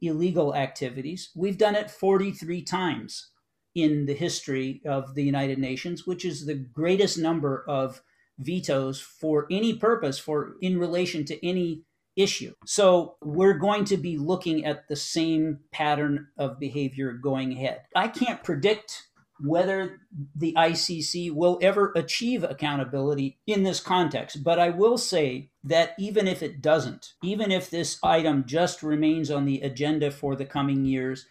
illegal 0.01 0.55
activities. 0.55 1.29
We've 1.35 1.57
done 1.57 1.75
it 1.75 1.91
43 1.91 2.61
times 2.63 3.31
in 3.75 4.05
the 4.05 4.13
history 4.13 4.81
of 4.85 5.15
the 5.15 5.23
United 5.23 5.59
Nations, 5.59 6.05
which 6.07 6.25
is 6.25 6.45
the 6.45 6.55
greatest 6.55 7.17
number 7.17 7.63
of 7.67 8.01
vetoes 8.37 8.99
for 8.99 9.47
any 9.51 9.75
purpose 9.75 10.17
for 10.17 10.55
in 10.61 10.79
relation 10.79 11.25
to 11.25 11.45
any 11.45 11.83
issue. 12.15 12.53
So 12.65 13.15
we're 13.21 13.57
going 13.57 13.85
to 13.85 13.97
be 13.97 14.17
looking 14.17 14.65
at 14.65 14.87
the 14.87 14.95
same 14.95 15.59
pattern 15.71 16.27
of 16.37 16.59
behavior 16.59 17.13
going 17.13 17.53
ahead. 17.53 17.81
I 17.95 18.07
can't 18.07 18.43
predict 18.43 19.07
whether 19.41 20.01
the 20.35 20.53
ICC 20.57 21.31
will 21.31 21.59
ever 21.61 21.93
achieve 21.95 22.43
accountability 22.43 23.39
in 23.47 23.63
this 23.63 23.79
context. 23.79 24.43
But 24.43 24.59
I 24.59 24.69
will 24.69 24.97
say 24.97 25.48
that 25.63 25.93
even 25.99 26.27
if 26.27 26.41
it 26.41 26.61
doesn't, 26.61 27.13
even 27.21 27.51
if 27.51 27.69
this 27.69 27.99
item 28.03 28.45
just 28.45 28.81
remains 28.81 29.29
on 29.29 29.45
the 29.45 29.61
agenda 29.61 30.09
for 30.11 30.35
the 30.35 30.45
coming 30.45 30.85
years, 30.85 31.25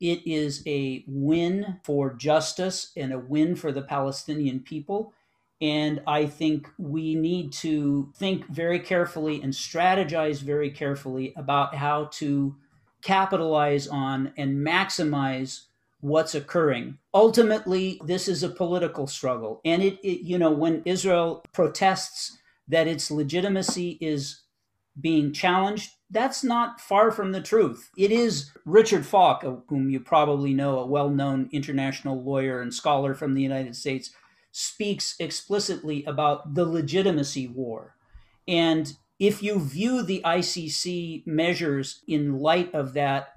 it 0.00 0.26
is 0.26 0.62
a 0.66 1.04
win 1.06 1.80
for 1.82 2.14
justice 2.14 2.92
and 2.96 3.12
a 3.12 3.18
win 3.18 3.56
for 3.56 3.72
the 3.72 3.82
Palestinian 3.82 4.60
people. 4.60 5.12
And 5.60 6.02
I 6.06 6.26
think 6.26 6.68
we 6.78 7.14
need 7.14 7.52
to 7.52 8.12
think 8.16 8.46
very 8.48 8.80
carefully 8.80 9.40
and 9.40 9.52
strategize 9.52 10.42
very 10.42 10.70
carefully 10.70 11.32
about 11.36 11.74
how 11.74 12.06
to 12.12 12.56
capitalize 13.02 13.86
on 13.86 14.32
and 14.36 14.66
maximize 14.66 15.64
what's 16.00 16.34
occurring. 16.34 16.98
Ultimately, 17.14 18.00
this 18.04 18.28
is 18.28 18.42
a 18.42 18.48
political 18.48 19.06
struggle. 19.06 19.60
And 19.64 19.82
it, 19.82 19.98
it, 20.02 20.20
you 20.22 20.38
know, 20.38 20.50
when 20.50 20.82
Israel 20.84 21.42
protests 21.52 22.38
that 22.68 22.86
its 22.86 23.10
legitimacy 23.10 23.98
is 24.00 24.42
being 25.00 25.32
challenged, 25.32 25.92
that's 26.10 26.44
not 26.44 26.80
far 26.80 27.10
from 27.10 27.32
the 27.32 27.42
truth. 27.42 27.90
It 27.96 28.12
is 28.12 28.52
Richard 28.64 29.04
Falk, 29.04 29.42
whom 29.68 29.90
you 29.90 30.00
probably 30.00 30.54
know, 30.54 30.78
a 30.78 30.86
well 30.86 31.10
known 31.10 31.48
international 31.52 32.22
lawyer 32.22 32.60
and 32.60 32.72
scholar 32.72 33.14
from 33.14 33.34
the 33.34 33.42
United 33.42 33.74
States, 33.74 34.10
speaks 34.52 35.16
explicitly 35.18 36.04
about 36.04 36.54
the 36.54 36.64
legitimacy 36.64 37.48
war. 37.48 37.96
And 38.46 38.92
if 39.18 39.42
you 39.42 39.60
view 39.60 40.02
the 40.02 40.22
ICC 40.24 41.26
measures 41.26 42.02
in 42.06 42.38
light 42.38 42.72
of 42.72 42.94
that 42.94 43.34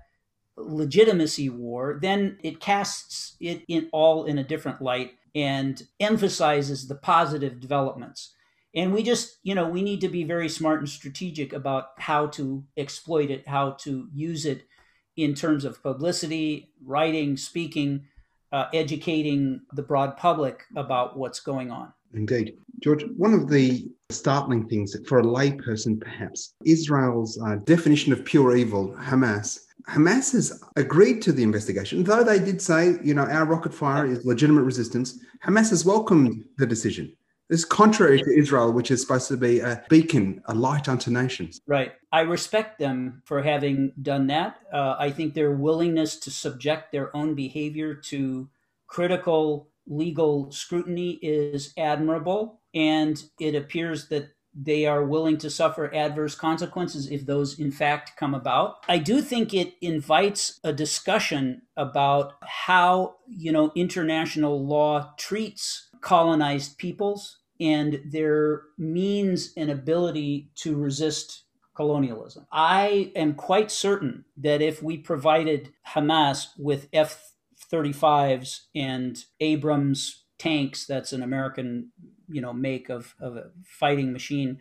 legitimacy 0.58 1.50
war, 1.50 1.98
then 2.02 2.38
it 2.44 2.60
casts 2.60 3.36
it 3.40 3.64
in 3.68 3.90
all 3.92 4.26
in 4.26 4.38
a 4.38 4.44
different 4.44 4.82
light 4.82 5.14
and 5.36 5.88
emphasizes 6.00 6.88
the 6.88 6.96
positive 6.96 7.60
developments. 7.60 8.34
And 8.76 8.94
we 8.94 9.02
just, 9.04 9.38
you 9.44 9.56
know, 9.56 9.68
we 9.68 9.82
need 9.82 10.02
to 10.02 10.10
be 10.10 10.24
very 10.24 10.50
smart 10.50 10.80
and 10.80 10.90
strategic 10.90 11.54
about 11.54 11.90
how 11.98 12.28
to 12.28 12.64
exploit 12.76 13.32
it, 13.32 13.48
how 13.48 13.72
to 13.82 14.08
use 14.14 14.46
it 14.46 14.68
in 15.16 15.34
terms 15.34 15.66
of 15.66 15.82
publicity, 15.82 16.72
writing, 16.86 17.38
speaking, 17.38 18.06
uh, 18.52 18.66
educating 18.74 19.62
the 19.74 19.82
broad 19.82 20.16
public 20.16 20.64
about 20.76 21.18
what's 21.18 21.40
going 21.40 21.72
on. 21.72 21.92
Indeed. 22.14 22.58
George, 22.80 23.04
one 23.18 23.34
of 23.34 23.50
the 23.50 23.90
startling 24.10 24.68
things 24.70 24.96
for 25.08 25.20
a 25.20 25.24
layperson, 25.24 26.00
perhaps, 26.00 26.54
Israel's 26.64 27.42
uh, 27.42 27.56
definition 27.66 28.14
of 28.14 28.24
pure 28.24 28.56
evil, 28.56 28.96
Hamas, 29.00 29.60
Hamas 29.90 30.34
has 30.34 30.62
agreed 30.76 31.22
to 31.22 31.32
the 31.32 31.44
investigation, 31.44 32.04
though 32.04 32.24
they 32.24 32.40
did 32.40 32.62
say, 32.62 32.98
you 33.04 33.14
know, 33.14 33.24
our 33.24 33.46
rocket 33.46 33.74
fire 33.74 34.06
is 34.06 34.26
legitimate 34.26 34.64
resistance. 34.64 35.18
Hamas 35.46 35.70
has 35.70 35.86
welcomed 35.86 36.44
the 36.58 36.66
decision. 36.66 37.16
Is 37.50 37.64
contrary 37.64 38.22
to 38.22 38.38
Israel, 38.38 38.74
which 38.74 38.92
is 38.92 39.02
supposed 39.02 39.30
to 39.30 39.38
be 39.38 39.60
a 39.62 39.84
beacon, 39.88 40.42
a 40.46 40.54
light 40.54 40.90
unto 40.90 41.10
nations. 41.10 41.62
Right. 41.66 41.94
I 42.12 42.22
respect 42.22 42.78
them 42.78 43.22
for 43.26 43.42
having 43.42 43.94
done 44.02 44.28
that. 44.28 44.58
Uh, 44.74 44.98
I 45.00 45.12
think 45.12 45.34
their 45.34 45.52
willingness 45.52 46.18
to 46.18 46.32
subject 46.32 46.92
their 46.92 47.16
own 47.16 47.36
behavior 47.36 47.94
to 47.96 48.50
critical 48.88 49.70
legal 49.88 50.52
scrutiny 50.52 51.12
is 51.22 51.74
admirable. 51.78 52.60
And 52.74 53.24
it 53.40 53.56
appears 53.56 54.10
that 54.10 54.30
they 54.60 54.86
are 54.88 55.06
willing 55.06 55.38
to 55.38 55.50
suffer 55.50 55.94
adverse 55.94 56.34
consequences 56.34 57.10
if 57.12 57.26
those 57.26 57.60
in 57.60 57.72
fact 57.72 58.18
come 58.18 58.34
about. 58.34 58.78
I 58.90 58.98
do 58.98 59.22
think 59.22 59.54
it 59.54 59.76
invites 59.82 60.60
a 60.64 60.74
discussion 60.74 61.62
about 61.76 62.34
how, 62.42 63.18
you 63.28 63.52
know, 63.52 63.72
international 63.76 64.66
law 64.66 65.14
treats 65.18 65.87
colonized 66.08 66.78
peoples 66.78 67.40
and 67.60 68.00
their 68.06 68.62
means 68.78 69.52
and 69.58 69.70
ability 69.70 70.50
to 70.56 70.78
resist 70.78 71.44
colonialism. 71.76 72.48
I 72.50 73.12
am 73.14 73.34
quite 73.34 73.70
certain 73.72 74.24
that 74.38 74.62
if 74.62 74.82
we 74.82 75.00
provided 75.00 75.74
Hamas 75.86 76.48
with 76.58 76.88
F 76.94 77.34
35s 77.70 78.68
and 78.74 79.22
Abrams 79.42 80.24
tanks, 80.40 80.86
that's 80.86 81.12
an 81.12 81.22
American 81.22 81.92
you 82.30 82.40
know 82.40 82.54
make 82.54 82.88
of, 82.88 83.14
of 83.20 83.36
a 83.36 83.52
fighting 83.66 84.14
machine 84.14 84.60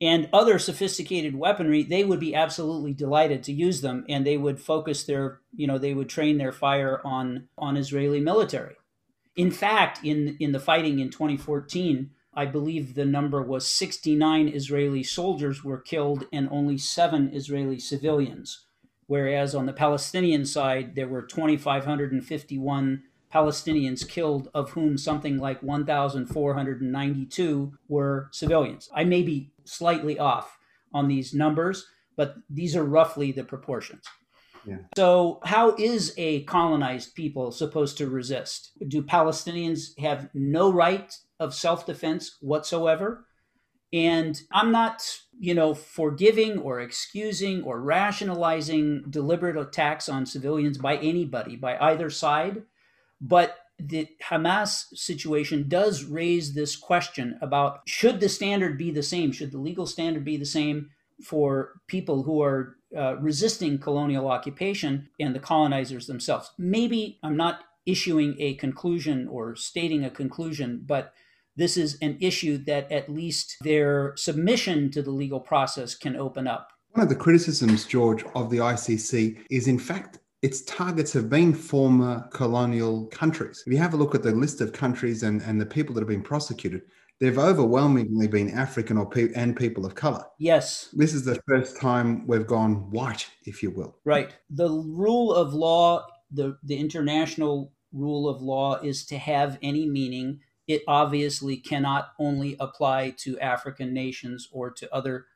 and 0.00 0.28
other 0.32 0.58
sophisticated 0.58 1.34
weaponry 1.34 1.82
they 1.82 2.04
would 2.04 2.20
be 2.20 2.34
absolutely 2.34 2.92
delighted 2.92 3.42
to 3.44 3.52
use 3.52 3.80
them 3.80 4.04
and 4.08 4.26
they 4.26 4.36
would 4.36 4.60
focus 4.60 5.04
their 5.04 5.40
you 5.54 5.68
know 5.68 5.78
they 5.78 5.94
would 5.94 6.08
train 6.08 6.36
their 6.36 6.50
fire 6.50 7.00
on 7.04 7.46
on 7.56 7.76
israeli 7.76 8.18
military 8.18 8.74
in 9.36 9.50
fact 9.50 10.04
in 10.04 10.36
in 10.40 10.52
the 10.52 10.60
fighting 10.60 10.98
in 10.98 11.10
2014 11.10 12.10
i 12.34 12.44
believe 12.44 12.94
the 12.94 13.04
number 13.04 13.42
was 13.42 13.66
69 13.66 14.48
israeli 14.48 15.02
soldiers 15.02 15.62
were 15.62 15.80
killed 15.80 16.24
and 16.32 16.48
only 16.50 16.78
7 16.78 17.30
israeli 17.32 17.78
civilians 17.78 18.66
whereas 19.06 19.54
on 19.54 19.66
the 19.66 19.72
palestinian 19.72 20.44
side 20.44 20.94
there 20.94 21.08
were 21.08 21.22
2551 21.22 23.02
Palestinians 23.32 24.08
killed, 24.08 24.48
of 24.54 24.70
whom 24.70 24.96
something 24.96 25.38
like 25.38 25.62
1,492 25.62 27.72
were 27.88 28.28
civilians. 28.32 28.88
I 28.94 29.04
may 29.04 29.22
be 29.22 29.52
slightly 29.64 30.18
off 30.18 30.58
on 30.94 31.08
these 31.08 31.34
numbers, 31.34 31.86
but 32.16 32.36
these 32.48 32.74
are 32.76 32.84
roughly 32.84 33.32
the 33.32 33.44
proportions. 33.44 34.04
Yeah. 34.66 34.78
So, 34.96 35.40
how 35.44 35.74
is 35.76 36.12
a 36.16 36.42
colonized 36.44 37.14
people 37.14 37.52
supposed 37.52 37.98
to 37.98 38.08
resist? 38.08 38.72
Do 38.88 39.02
Palestinians 39.02 39.98
have 39.98 40.28
no 40.34 40.72
right 40.72 41.14
of 41.38 41.54
self 41.54 41.86
defense 41.86 42.36
whatsoever? 42.40 43.26
And 43.92 44.40
I'm 44.52 44.72
not, 44.72 45.02
you 45.38 45.54
know, 45.54 45.72
forgiving 45.72 46.58
or 46.58 46.80
excusing 46.80 47.62
or 47.62 47.80
rationalizing 47.80 49.04
deliberate 49.08 49.56
attacks 49.56 50.08
on 50.08 50.26
civilians 50.26 50.76
by 50.76 50.96
anybody, 50.96 51.56
by 51.56 51.78
either 51.78 52.10
side. 52.10 52.62
But 53.20 53.56
the 53.78 54.08
Hamas 54.22 54.86
situation 54.94 55.68
does 55.68 56.04
raise 56.04 56.54
this 56.54 56.76
question 56.76 57.38
about 57.40 57.80
should 57.86 58.20
the 58.20 58.28
standard 58.28 58.76
be 58.76 58.90
the 58.90 59.02
same? 59.02 59.32
Should 59.32 59.52
the 59.52 59.58
legal 59.58 59.86
standard 59.86 60.24
be 60.24 60.36
the 60.36 60.46
same 60.46 60.90
for 61.22 61.80
people 61.86 62.22
who 62.22 62.42
are 62.42 62.76
uh, 62.96 63.16
resisting 63.16 63.78
colonial 63.78 64.28
occupation 64.28 65.08
and 65.20 65.34
the 65.34 65.40
colonizers 65.40 66.06
themselves? 66.06 66.50
Maybe 66.58 67.18
I'm 67.22 67.36
not 67.36 67.60
issuing 67.86 68.36
a 68.38 68.54
conclusion 68.54 69.28
or 69.28 69.54
stating 69.56 70.04
a 70.04 70.10
conclusion, 70.10 70.82
but 70.84 71.12
this 71.56 71.76
is 71.76 71.96
an 72.02 72.18
issue 72.20 72.58
that 72.64 72.90
at 72.92 73.08
least 73.08 73.56
their 73.62 74.12
submission 74.16 74.90
to 74.90 75.02
the 75.02 75.10
legal 75.10 75.40
process 75.40 75.94
can 75.94 76.16
open 76.16 76.46
up. 76.46 76.68
One 76.90 77.02
of 77.02 77.08
the 77.08 77.16
criticisms, 77.16 77.86
George, 77.86 78.24
of 78.34 78.50
the 78.50 78.58
ICC 78.58 79.38
is 79.50 79.68
in 79.68 79.78
fact 79.78 80.18
its 80.42 80.62
targets 80.62 81.12
have 81.14 81.30
been 81.30 81.54
former 81.54 82.28
colonial 82.32 83.06
countries. 83.06 83.62
If 83.66 83.72
you 83.72 83.78
have 83.78 83.94
a 83.94 83.96
look 83.96 84.14
at 84.14 84.22
the 84.22 84.32
list 84.32 84.60
of 84.60 84.72
countries 84.72 85.22
and, 85.22 85.42
and 85.42 85.60
the 85.60 85.66
people 85.66 85.94
that 85.94 86.02
have 86.02 86.08
been 86.08 86.22
prosecuted, 86.22 86.82
they've 87.20 87.38
overwhelmingly 87.38 88.28
been 88.28 88.50
African 88.50 88.98
or 88.98 89.08
pe- 89.08 89.32
and 89.34 89.56
people 89.56 89.86
of 89.86 89.94
color. 89.94 90.24
Yes. 90.38 90.88
This 90.92 91.14
is 91.14 91.24
the 91.24 91.40
first 91.46 91.80
time 91.80 92.26
we've 92.26 92.46
gone 92.46 92.90
white, 92.90 93.28
if 93.44 93.62
you 93.62 93.70
will. 93.70 93.96
Right. 94.04 94.34
The 94.50 94.68
rule 94.68 95.32
of 95.32 95.54
law, 95.54 96.06
the, 96.30 96.58
the 96.62 96.76
international 96.76 97.72
rule 97.92 98.28
of 98.28 98.42
law 98.42 98.80
is 98.80 99.04
to 99.06 99.18
have 99.18 99.58
any 99.62 99.86
meaning. 99.88 100.40
It 100.66 100.82
obviously 100.88 101.56
cannot 101.56 102.08
only 102.18 102.56
apply 102.58 103.14
to 103.18 103.38
African 103.38 103.94
nations 103.94 104.48
or 104.52 104.70
to 104.72 104.92
other 104.94 105.26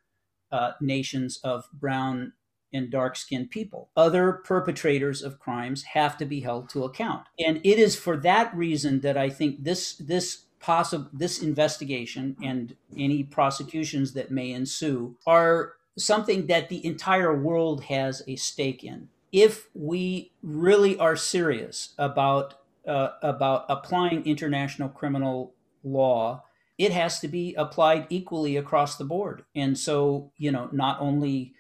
uh, 0.53 0.73
nations 0.81 1.39
of 1.45 1.65
brown 1.73 2.33
and 2.73 2.91
dark 2.91 3.17
skinned 3.17 3.51
people. 3.51 3.91
Other 3.97 4.33
perpetrators 4.45 5.23
of 5.23 5.39
crimes 5.39 5.83
have 5.95 6.17
to 6.19 6.25
be 6.25 6.41
held 6.41 6.69
to 6.71 6.85
account. 6.85 7.27
And 7.39 7.61
it 7.65 7.79
is 7.79 7.97
for 7.97 8.17
that 8.19 8.55
reason 8.55 9.01
that 9.01 9.17
I 9.17 9.29
think 9.29 9.65
this 9.65 9.95
this 9.95 10.45
possible 10.61 11.09
this 11.13 11.43
investigation 11.43 12.37
and 12.43 12.77
any 12.97 13.23
prosecutions 13.25 14.13
that 14.13 14.31
may 14.31 14.53
ensue 14.53 15.17
are 15.27 15.75
something 15.99 16.47
that 16.47 16.69
the 16.69 16.85
entire 16.85 17.37
world 17.37 17.85
has 17.85 18.23
a 18.29 18.37
stake 18.37 18.85
in. 18.85 19.09
If 19.33 19.69
we 19.75 20.33
really 20.43 20.99
are 20.99 21.17
serious 21.17 21.95
about 21.99 22.55
uh, 22.87 23.11
about 23.23 23.67
applying 23.69 24.25
international 24.25 24.89
criminal 24.89 25.55
law, 25.85 26.45
it 26.79 26.93
has 26.93 27.21
to 27.21 27.29
be 27.29 27.55
applied 27.55 28.07
equally 28.09 28.57
across 28.57 28.97
the 28.97 29.05
board. 29.05 29.45
And 29.55 29.79
so, 29.79 30.33
you 30.39 30.51
know, 30.51 30.69
not 30.73 30.99
only 31.01 31.53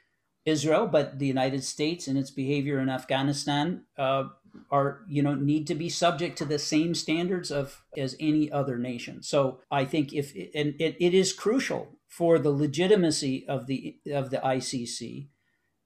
Israel, 0.47 0.87
but 0.87 1.19
the 1.19 1.27
United 1.27 1.63
States 1.63 2.09
and 2.09 2.17
its 2.19 2.31
behavior 2.31 2.79
in 2.81 2.89
Afghanistan 2.89 3.83
uh, 3.99 4.25
are, 4.71 5.01
you 5.09 5.23
know, 5.23 5.35
need 5.35 5.67
to 5.67 5.75
be 5.75 5.89
subject 5.89 6.39
to 6.39 6.45
the 6.45 6.59
same 6.59 6.95
standards 6.95 7.51
of 7.51 7.83
as 7.97 8.17
any 8.21 8.51
other 8.51 8.79
nation. 8.79 9.23
So 9.23 9.61
I 9.71 9.85
think 9.85 10.13
if 10.13 10.35
and 10.55 10.75
it, 10.81 10.97
it 11.01 11.15
is 11.15 11.33
crucial 11.33 11.99
for 12.09 12.39
the 12.39 12.51
legitimacy 12.51 13.47
of 13.49 13.67
the 13.67 13.97
of 14.13 14.31
the 14.31 14.39
ICC 14.39 15.29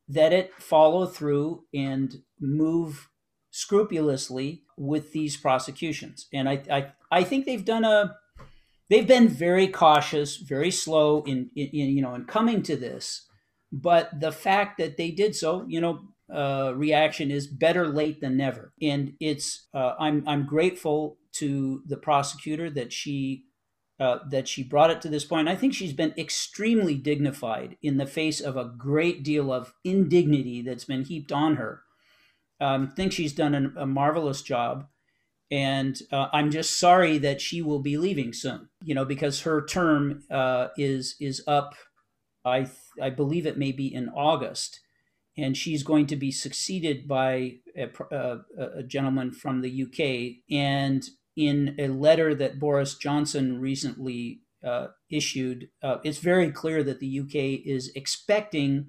that 0.09 0.33
it 0.33 0.53
follow 0.55 1.07
through 1.07 1.65
and 1.73 2.23
move 2.41 3.09
scrupulously 3.51 4.63
with 4.77 5.13
these 5.13 5.37
prosecutions. 5.37 6.27
And 6.33 6.49
I 6.49 6.63
I, 6.71 6.93
I 7.11 7.25
think 7.25 7.47
they've 7.47 7.65
done 7.65 7.85
a 7.85 8.17
they've 8.91 9.07
been 9.07 9.29
very 9.29 9.69
cautious, 9.69 10.37
very 10.37 10.71
slow 10.71 11.23
in, 11.23 11.51
in, 11.57 11.67
in 11.69 11.97
you 11.97 12.03
know 12.03 12.15
in 12.15 12.25
coming 12.25 12.63
to 12.65 12.77
this 12.77 13.27
but 13.75 14.21
the 14.21 14.31
fact 14.31 14.79
that 14.79 14.97
they 14.97 15.11
did 15.11 15.35
so, 15.35 15.65
you 15.67 15.81
know, 15.81 16.03
uh, 16.33 16.73
reaction 16.75 17.31
is 17.31 17.47
better 17.47 17.89
late 17.89 18.21
than 18.21 18.37
never. 18.37 18.73
And 18.81 19.15
it's 19.21 19.67
uh, 19.75 19.95
I'm 19.99 20.25
I'm 20.27 20.47
grateful 20.47 21.19
to 21.35 21.83
the 21.87 21.97
prosecutor 21.97 22.71
that 22.71 22.93
she 22.93 23.45
uh, 24.01 24.19
that 24.31 24.49
she 24.49 24.63
brought 24.63 24.91
it 24.91 25.01
to 25.03 25.09
this 25.09 25.25
point. 25.25 25.49
I 25.49 25.57
think 25.57 25.75
she's 25.75 25.93
been 25.93 26.15
extremely 26.19 26.97
dignified 26.97 27.77
in 27.83 27.97
the 27.97 28.07
face 28.07 28.41
of 28.41 28.57
a 28.57 28.73
great 28.77 29.23
deal 29.23 29.53
of 29.53 29.73
indignity 29.85 30.63
that's 30.63 30.85
been 30.85 31.05
heaped 31.05 31.33
on 31.33 31.57
her. 31.57 31.83
Um, 32.61 32.91
I 32.93 32.95
think 32.95 33.13
she's 33.13 33.33
done 33.33 33.55
an, 33.55 33.75
a 33.77 33.87
marvelous 33.87 34.43
job, 34.43 34.87
and 35.51 36.01
uh, 36.13 36.29
I'm 36.33 36.51
just 36.51 36.79
sorry 36.79 37.19
that 37.19 37.41
she 37.41 37.63
will 37.63 37.81
be 37.81 37.97
leaving 37.97 38.33
soon. 38.33 38.69
You 38.83 38.95
know, 38.95 39.05
because 39.05 39.43
her 39.43 39.65
term 39.65 40.23
uh, 40.31 40.69
is 40.77 41.17
is 41.21 41.43
up 41.47 41.75
I 42.45 42.69
I 43.01 43.11
believe 43.11 43.47
it 43.47 43.59
may 43.59 43.73
be 43.73 43.93
in 43.93 44.09
August, 44.11 44.81
and 45.37 45.57
she's 45.57 45.83
going 45.83 46.07
to 46.07 46.17
be 46.17 46.31
succeeded 46.31 47.09
by 47.09 47.57
a, 47.77 47.89
a, 48.11 48.39
a 48.79 48.83
gentleman 48.83 49.33
from 49.33 49.61
the 49.61 49.83
UK. 49.83 50.43
And 50.51 51.05
in 51.37 51.75
a 51.79 51.89
letter 51.89 52.35
that 52.35 52.61
Boris 52.61 52.95
Johnson 52.95 53.61
recently 53.61 54.43
uh, 54.65 54.89
issued, 55.11 55.69
uh, 55.83 55.99
it's 56.05 56.19
very 56.19 56.51
clear 56.51 56.83
that 56.85 57.01
the 57.01 57.21
UK 57.21 57.67
is 57.67 57.91
expecting 57.95 58.89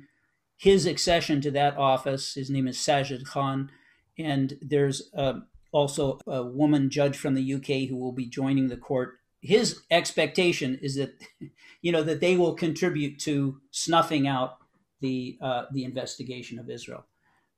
his 0.58 0.86
accession 0.86 1.41
to 1.41 1.51
that 1.51 1.77
office. 1.77 2.36
His 2.36 2.49
name 2.49 2.67
is 2.67 2.77
Sajid 2.77 3.25
Khan, 3.25 3.71
and 4.17 4.58
there's 4.62 5.10
uh, 5.17 5.39
also 5.71 6.19
a 6.27 6.43
woman 6.43 6.89
judge 6.89 7.17
from 7.17 7.34
the 7.34 7.53
UK 7.55 7.89
who 7.89 7.97
will 7.97 8.13
be 8.13 8.27
joining 8.27 8.69
the 8.69 8.77
court 8.77 9.15
his 9.45 9.81
expectation 9.91 10.79
is 10.81 10.95
that 10.95 11.13
you 11.81 11.91
know 11.91 12.03
that 12.03 12.19
they 12.19 12.36
will 12.36 12.55
contribute 12.55 13.19
to 13.19 13.62
snuffing 13.71 14.27
out 14.27 14.58
the 15.01 15.38
uh, 15.41 15.63
the 15.71 15.84
investigation 15.84 16.60
of 16.60 16.69
Israel. 16.69 17.05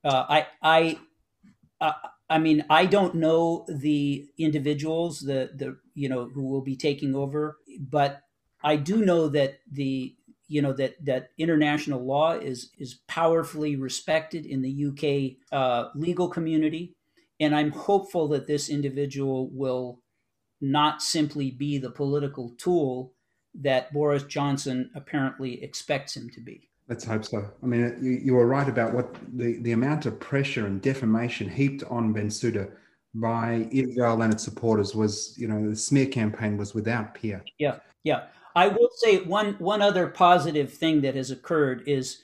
Uh, 0.04 0.26
I 0.30 0.47
I 0.62 1.00
uh, 1.82 1.93
I 2.30 2.39
mean 2.39 2.65
I 2.69 2.86
don't 2.86 3.15
know 3.15 3.65
the 3.67 4.28
individuals 4.38 5.19
the 5.19 5.52
the 5.56 5.78
you 5.95 6.10
know 6.10 6.26
who 6.26 6.43
will 6.43 6.62
be 6.62 6.76
taking 6.76 7.15
over, 7.15 7.58
but 7.80 8.21
I 8.63 8.76
do 8.76 9.06
know 9.06 9.28
that 9.30 9.60
the 9.71 10.15
you 10.47 10.62
know 10.62 10.73
that 10.73 11.04
that 11.06 11.32
international 11.38 12.06
law 12.06 12.34
is 12.34 12.71
is 12.78 13.00
powerfully 13.08 13.76
respected 13.76 14.45
in 14.45 14.62
the 14.62 14.86
UK 14.88 15.38
uh, 15.52 15.89
legal 15.95 16.30
community, 16.30 16.95
and 17.39 17.56
I'm 17.56 17.71
hopeful 17.71 18.28
that 18.30 18.47
this 18.47 18.69
individual 18.69 19.50
will 19.52 20.02
not 20.60 21.02
simply 21.02 21.52
be 21.52 21.78
the 21.78 21.91
political 21.91 22.50
tool 22.58 23.13
that 23.54 23.93
Boris 23.93 24.23
Johnson 24.23 24.89
apparently 24.95 25.63
expects 25.63 26.15
him 26.15 26.30
to 26.32 26.41
be. 26.41 26.69
Let's 26.89 27.04
hope 27.04 27.26
so. 27.26 27.50
I 27.62 27.65
mean, 27.65 27.97
you, 28.02 28.12
you 28.12 28.34
were 28.34 28.47
right 28.47 28.67
about 28.67 28.93
what 28.93 29.13
the, 29.34 29.60
the 29.60 29.73
amount 29.73 30.06
of 30.06 30.19
pressure 30.19 30.65
and 30.65 30.82
defamation 30.82 31.50
heaped 31.50 31.84
on 31.89 32.13
Bensouda 32.13 32.71
by 33.13 33.67
Israel 33.71 34.21
and 34.21 34.32
its 34.32 34.43
supporters 34.43 34.95
was, 34.95 35.36
you 35.38 35.47
know, 35.47 35.69
the 35.69 35.76
smear 35.76 36.06
campaign 36.06 36.56
was 36.58 36.73
without 36.73 37.13
peer. 37.13 37.43
Yeah, 37.58 37.80
yeah. 38.04 38.28
I 38.56 38.69
will 38.69 38.89
say 38.95 39.17
one 39.23 39.54
one 39.60 39.82
other 39.82 40.08
positive 40.08 40.73
thing 40.73 41.02
that 41.02 41.15
has 41.15 41.30
occurred 41.30 41.84
is, 41.86 42.23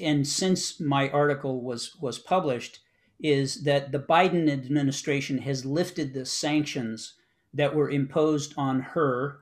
and 0.00 0.26
since 0.26 0.80
my 0.80 1.10
article 1.10 1.62
was 1.62 1.96
was 2.00 2.18
published, 2.18 2.80
is 3.20 3.64
that 3.64 3.90
the 3.90 3.98
Biden 3.98 4.50
administration 4.50 5.38
has 5.38 5.66
lifted 5.66 6.14
the 6.14 6.24
sanctions 6.24 7.14
that 7.52 7.74
were 7.74 7.90
imposed 7.90 8.54
on 8.56 8.80
her 8.80 9.40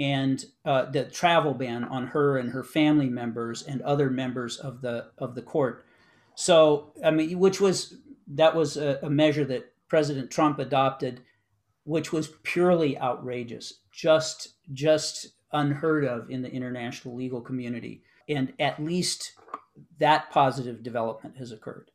and 0.00 0.46
uh, 0.64 0.86
the 0.86 1.04
travel 1.04 1.52
ban 1.52 1.84
on 1.84 2.06
her 2.08 2.38
and 2.38 2.50
her 2.50 2.64
family 2.64 3.10
members 3.10 3.62
and 3.62 3.82
other 3.82 4.10
members 4.10 4.56
of 4.56 4.80
the 4.80 5.10
of 5.18 5.34
the 5.34 5.42
court. 5.42 5.84
So 6.34 6.92
I 7.04 7.10
mean, 7.10 7.38
which 7.38 7.60
was 7.60 7.98
that 8.28 8.56
was 8.56 8.76
a, 8.76 8.98
a 9.02 9.10
measure 9.10 9.44
that 9.44 9.72
President 9.88 10.30
Trump 10.30 10.58
adopted, 10.58 11.20
which 11.84 12.12
was 12.12 12.28
purely 12.42 12.98
outrageous, 12.98 13.80
just 13.92 14.54
just 14.72 15.28
unheard 15.52 16.04
of 16.04 16.30
in 16.30 16.42
the 16.42 16.50
international 16.50 17.14
legal 17.14 17.40
community, 17.40 18.02
and 18.28 18.54
at 18.58 18.82
least 18.82 19.32
that 19.98 20.30
positive 20.30 20.82
development 20.82 21.36
has 21.36 21.52
occurred. 21.52 21.90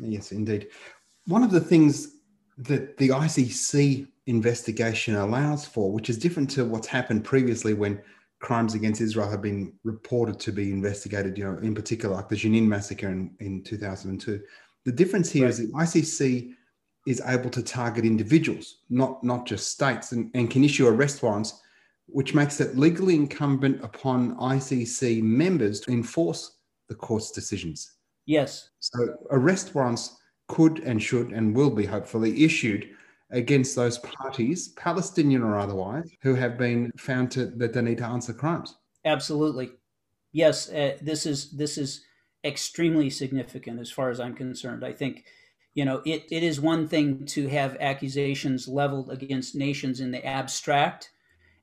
Yes, 0.00 0.32
indeed. 0.32 0.68
One 1.26 1.42
of 1.42 1.50
the 1.50 1.60
things 1.60 2.13
that 2.58 2.96
the 2.96 3.08
ICC 3.08 4.06
investigation 4.26 5.16
allows 5.16 5.66
for, 5.66 5.92
which 5.92 6.08
is 6.08 6.18
different 6.18 6.50
to 6.50 6.64
what's 6.64 6.86
happened 6.86 7.24
previously 7.24 7.74
when 7.74 8.00
crimes 8.40 8.74
against 8.74 9.00
Israel 9.00 9.30
have 9.30 9.42
been 9.42 9.72
reported 9.84 10.38
to 10.40 10.52
be 10.52 10.70
investigated, 10.70 11.36
you 11.38 11.44
know, 11.44 11.58
in 11.58 11.74
particular, 11.74 12.14
like 12.14 12.28
the 12.28 12.36
Jenin 12.36 12.66
massacre 12.66 13.08
in, 13.08 13.34
in 13.40 13.62
2002. 13.62 14.40
The 14.84 14.92
difference 14.92 15.30
here 15.30 15.44
right. 15.44 15.50
is 15.50 15.58
the 15.58 15.68
ICC 15.68 16.54
is 17.06 17.22
able 17.26 17.50
to 17.50 17.62
target 17.62 18.04
individuals, 18.04 18.78
not, 18.90 19.22
not 19.24 19.46
just 19.46 19.70
states, 19.70 20.12
and, 20.12 20.30
and 20.34 20.50
can 20.50 20.64
issue 20.64 20.86
arrest 20.86 21.22
warrants, 21.22 21.60
which 22.06 22.34
makes 22.34 22.60
it 22.60 22.76
legally 22.76 23.14
incumbent 23.14 23.82
upon 23.82 24.36
ICC 24.36 25.22
members 25.22 25.80
to 25.80 25.90
enforce 25.90 26.58
the 26.88 26.94
court's 26.94 27.30
decisions. 27.30 27.94
Yes. 28.26 28.70
So 28.80 29.16
arrest 29.30 29.74
warrants 29.74 30.16
could 30.48 30.80
and 30.80 31.02
should 31.02 31.32
and 31.32 31.54
will 31.54 31.70
be 31.70 31.86
hopefully 31.86 32.44
issued 32.44 32.90
against 33.30 33.74
those 33.74 33.98
parties, 33.98 34.68
Palestinian 34.68 35.42
or 35.42 35.58
otherwise, 35.58 36.10
who 36.22 36.34
have 36.34 36.56
been 36.56 36.92
found 36.96 37.30
to, 37.32 37.46
that 37.46 37.72
they 37.72 37.82
need 37.82 37.98
to 37.98 38.04
answer 38.04 38.32
crimes. 38.32 38.76
Absolutely, 39.04 39.72
yes. 40.32 40.70
Uh, 40.70 40.96
this 41.02 41.26
is 41.26 41.50
this 41.50 41.76
is 41.76 42.04
extremely 42.44 43.10
significant 43.10 43.80
as 43.80 43.90
far 43.90 44.10
as 44.10 44.20
I'm 44.20 44.34
concerned. 44.34 44.84
I 44.84 44.92
think, 44.92 45.24
you 45.74 45.84
know, 45.84 46.02
it, 46.04 46.26
it 46.30 46.42
is 46.42 46.60
one 46.60 46.86
thing 46.86 47.26
to 47.26 47.48
have 47.48 47.76
accusations 47.80 48.68
leveled 48.68 49.10
against 49.10 49.54
nations 49.54 50.00
in 50.00 50.10
the 50.10 50.24
abstract, 50.24 51.10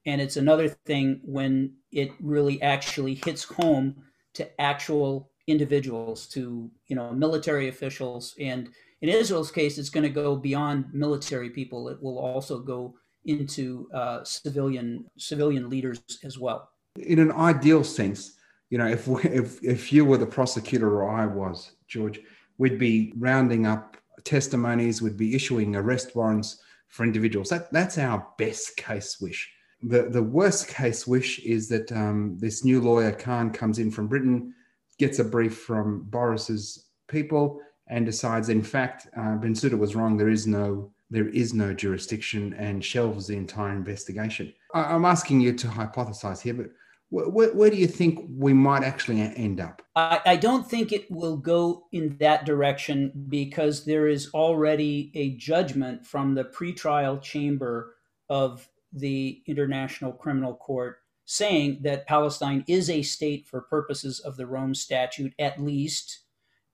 and 0.06 0.20
it's 0.20 0.38
another 0.38 0.68
thing 0.70 1.22
when 1.24 1.76
it 1.92 2.12
really 2.20 2.62
actually 2.62 3.16
hits 3.24 3.44
home 3.44 4.04
to 4.34 4.62
actual 4.62 5.31
individuals, 5.52 6.28
to 6.28 6.70
you 6.88 6.96
know, 6.96 7.12
military 7.12 7.68
officials, 7.68 8.36
and 8.40 8.70
in 9.02 9.10
Israel's 9.10 9.52
case, 9.52 9.78
it's 9.78 9.90
going 9.90 10.04
to 10.04 10.10
go 10.10 10.36
beyond 10.36 10.86
military 10.94 11.50
people. 11.50 11.90
It 11.90 12.02
will 12.02 12.20
also 12.20 12.60
go 12.60 12.96
into 13.26 13.90
uh, 13.94 14.24
civilian 14.24 15.06
civilian 15.18 15.70
leaders 15.70 16.02
as 16.24 16.38
well. 16.40 16.70
In 16.98 17.20
an 17.20 17.32
ideal 17.32 17.84
sense, 17.84 18.38
you 18.70 18.78
know, 18.78 18.88
if 18.88 19.08
if 19.26 19.64
if 19.64 19.94
you 19.94 20.06
were 20.06 20.18
the 20.18 20.26
prosecutor 20.26 20.90
or 21.02 21.10
I 21.10 21.26
was, 21.26 21.74
George, 21.88 22.20
we'd 22.58 22.80
be 22.80 23.14
rounding 23.18 23.66
up 23.68 23.98
testimonies, 24.24 25.02
we'd 25.02 25.18
be 25.18 25.36
issuing 25.36 25.76
arrest 25.76 26.16
warrants 26.16 26.62
for 26.90 27.04
individuals. 27.04 27.50
That 27.50 27.72
that's 27.72 27.98
our 27.98 28.28
best 28.38 28.78
case 28.78 29.20
wish. 29.20 29.52
The 29.84 30.04
the 30.10 30.24
worst 30.24 30.68
case 30.68 31.08
wish 31.08 31.40
is 31.40 31.68
that 31.70 31.92
um, 31.92 32.38
this 32.40 32.64
new 32.64 32.82
lawyer 32.82 33.12
Khan 33.12 33.52
comes 33.52 33.80
in 33.80 33.92
from 33.92 34.08
Britain, 34.08 34.54
gets 35.02 35.20
a 35.20 35.24
brief 35.24 35.58
from 35.58 36.04
Boris's 36.04 36.86
people, 37.10 37.60
and 37.88 38.06
decides, 38.06 38.48
in 38.50 38.64
fact, 38.64 39.08
uh, 39.18 39.36
Bensouda 39.42 39.78
was 39.78 39.96
wrong. 39.96 40.16
There 40.16 40.30
is 40.30 40.48
no 40.48 40.92
there 41.10 41.28
is 41.28 41.54
no 41.54 41.74
jurisdiction 41.74 42.54
and 42.54 42.86
shelves 42.86 43.28
the 43.28 43.36
entire 43.36 43.74
investigation. 43.74 44.54
I, 44.74 44.96
am 44.96 45.04
asking 45.04 45.42
you 45.42 45.52
to 45.58 45.68
hypothesize 45.68 46.42
here, 46.42 46.54
but 46.54 46.68
where, 47.10 47.54
where, 47.54 47.70
do 47.70 47.76
you 47.76 47.88
think 47.88 48.26
we 48.30 48.54
might 48.54 48.84
actually 48.84 49.20
end 49.20 49.60
up? 49.60 49.82
I, 49.98 50.22
I 50.26 50.36
don't 50.38 50.66
think 50.66 50.94
it 50.94 51.12
will 51.12 51.36
go 51.36 51.84
in 51.92 52.16
that 52.22 52.46
direction 52.46 53.12
because 53.28 53.84
there 53.84 54.08
is 54.08 54.30
already 54.34 55.12
a 55.14 55.36
judgment 55.36 56.08
from 56.08 56.34
the 56.34 56.46
pretrial 56.46 57.22
chamber 57.22 57.96
of 58.30 58.70
the 58.94 59.42
International 59.46 60.14
Criminal 60.14 60.56
Court 60.56 61.01
saying 61.26 61.80
that 61.84 62.08
Palestine 62.08 62.64
is 62.68 62.90
a 62.90 63.02
state 63.02 63.48
for 63.48 63.62
purposes 63.62 64.20
of 64.20 64.38
the 64.38 64.48
Rome 64.48 64.76
Statute, 64.76 65.34
at 65.40 65.62
least. 65.62 66.20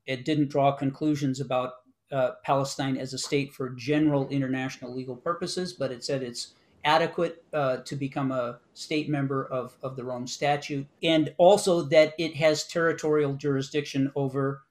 It 0.05 0.25
didn't 0.25 0.49
draw 0.49 0.71
conclusions 0.71 1.39
about 1.39 1.73
uh, 2.11 2.31
Palestine 2.43 2.97
as 2.97 3.13
a 3.13 3.17
state 3.17 3.53
for 3.53 3.69
general 3.69 4.27
international 4.29 4.95
legal 4.95 5.15
purposes, 5.15 5.73
but 5.73 5.91
it 5.91 6.03
said 6.03 6.23
it's 6.23 6.53
adequate 6.85 7.43
uh, 7.53 7.77
to 7.77 7.95
become 7.95 8.31
a 8.31 8.59
state 8.73 9.09
member 9.09 9.45
of, 9.47 9.75
of 9.83 9.95
the 9.95 10.03
Rome 10.03 10.25
Statute, 10.25 10.87
and 11.03 11.33
also 11.37 11.81
that 11.81 12.13
it 12.17 12.35
has 12.35 12.65
territorial 12.65 13.33
jurisdiction 13.33 14.11
over 14.15 14.63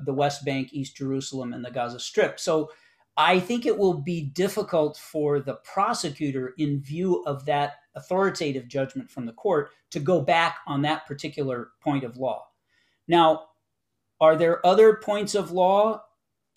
the 0.00 0.14
West 0.14 0.44
Bank, 0.44 0.68
East 0.72 0.96
Jerusalem, 0.96 1.52
and 1.52 1.64
the 1.64 1.70
Gaza 1.70 1.98
Strip. 1.98 2.38
So 2.38 2.70
I 3.16 3.40
think 3.40 3.66
it 3.66 3.76
will 3.76 3.94
be 3.94 4.22
difficult 4.22 4.96
for 4.96 5.40
the 5.40 5.54
prosecutor, 5.54 6.54
in 6.56 6.80
view 6.80 7.24
of 7.24 7.46
that 7.46 7.76
authoritative 7.96 8.68
judgment 8.68 9.10
from 9.10 9.26
the 9.26 9.32
court, 9.32 9.70
to 9.90 10.00
go 10.00 10.20
back 10.20 10.58
on 10.66 10.82
that 10.82 11.06
particular 11.06 11.70
point 11.80 12.04
of 12.04 12.16
law. 12.16 12.46
Now, 13.08 13.46
are 14.20 14.36
there 14.36 14.64
other 14.64 14.94
points 14.94 15.34
of 15.34 15.50
law 15.50 16.02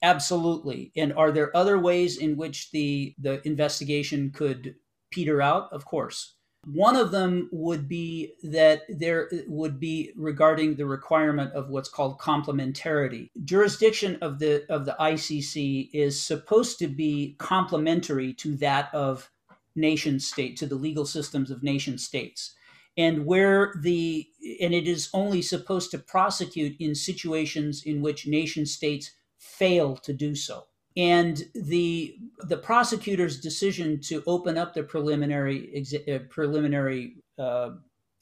Absolutely. 0.01 0.91
And 0.95 1.13
are 1.13 1.31
there 1.31 1.55
other 1.55 1.77
ways 1.77 2.17
in 2.17 2.37
which 2.37 2.71
the 2.71 3.15
the 3.19 3.45
investigation 3.45 4.31
could 4.31 4.75
peter 5.11 5.41
out? 5.41 5.71
Of 5.71 5.85
course. 5.85 6.35
One 6.65 6.97
of 6.97 7.11
them 7.11 7.47
would 7.53 7.87
be 7.87 8.33
that 8.43 8.81
there 8.89 9.29
would 9.47 9.79
be 9.79 10.11
regarding 10.17 10.75
the 10.75 10.85
requirement 10.85 11.53
of 11.53 11.69
what's 11.69 11.87
called 11.87 12.19
complementarity. 12.19 13.29
Jurisdiction 13.45 14.17
of 14.21 14.39
the 14.39 14.65
of 14.69 14.85
the 14.85 14.95
ICC 14.99 15.89
is 15.93 16.21
supposed 16.21 16.79
to 16.79 16.87
be 16.87 17.35
complementary 17.39 18.33
to 18.35 18.55
that 18.57 18.93
of 18.93 19.29
nation 19.79 20.19
state 20.19 20.57
to 20.57 20.67
the 20.67 20.75
legal 20.75 21.05
systems 21.05 21.49
of 21.49 21.63
nation 21.63 21.97
states 21.97 22.53
and 22.97 23.25
where 23.25 23.73
the 23.81 24.27
and 24.61 24.73
it 24.73 24.87
is 24.87 25.09
only 25.13 25.41
supposed 25.41 25.89
to 25.91 25.97
prosecute 25.97 26.75
in 26.79 26.93
situations 26.93 27.83
in 27.85 28.01
which 28.01 28.27
nation 28.27 28.65
states 28.65 29.11
fail 29.37 29.95
to 29.95 30.13
do 30.13 30.35
so. 30.35 30.65
And 30.97 31.43
the 31.55 32.17
the 32.39 32.57
prosecutor's 32.57 33.39
decision 33.39 34.01
to 34.01 34.21
open 34.27 34.57
up 34.57 34.73
the 34.73 34.83
preliminary 34.83 35.85
uh, 36.11 36.19
preliminary 36.29 37.15
uh, 37.37 37.71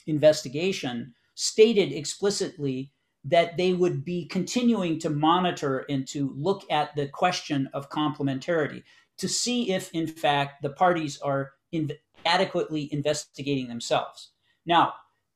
investigation 0.05 1.13
stated 1.33 1.91
explicitly 1.91 2.91
that 3.23 3.57
they 3.57 3.73
would 3.73 4.05
be 4.05 4.25
continuing 4.25 4.99
to 4.99 5.09
monitor 5.09 5.85
and 5.89 6.07
to 6.07 6.33
look 6.37 6.63
at 6.71 6.95
the 6.95 7.07
question 7.07 7.67
of 7.73 7.89
complementarity 7.89 8.83
to 9.17 9.27
see 9.27 9.71
if, 9.71 9.91
in 9.91 10.08
fact, 10.08 10.62
the 10.62 10.69
parties 10.69 11.19
are 11.21 11.51
in 11.71 11.91
adequately 12.25 12.89
investigating 12.91 13.67
themselves. 13.67 14.32
Now, 14.65 14.93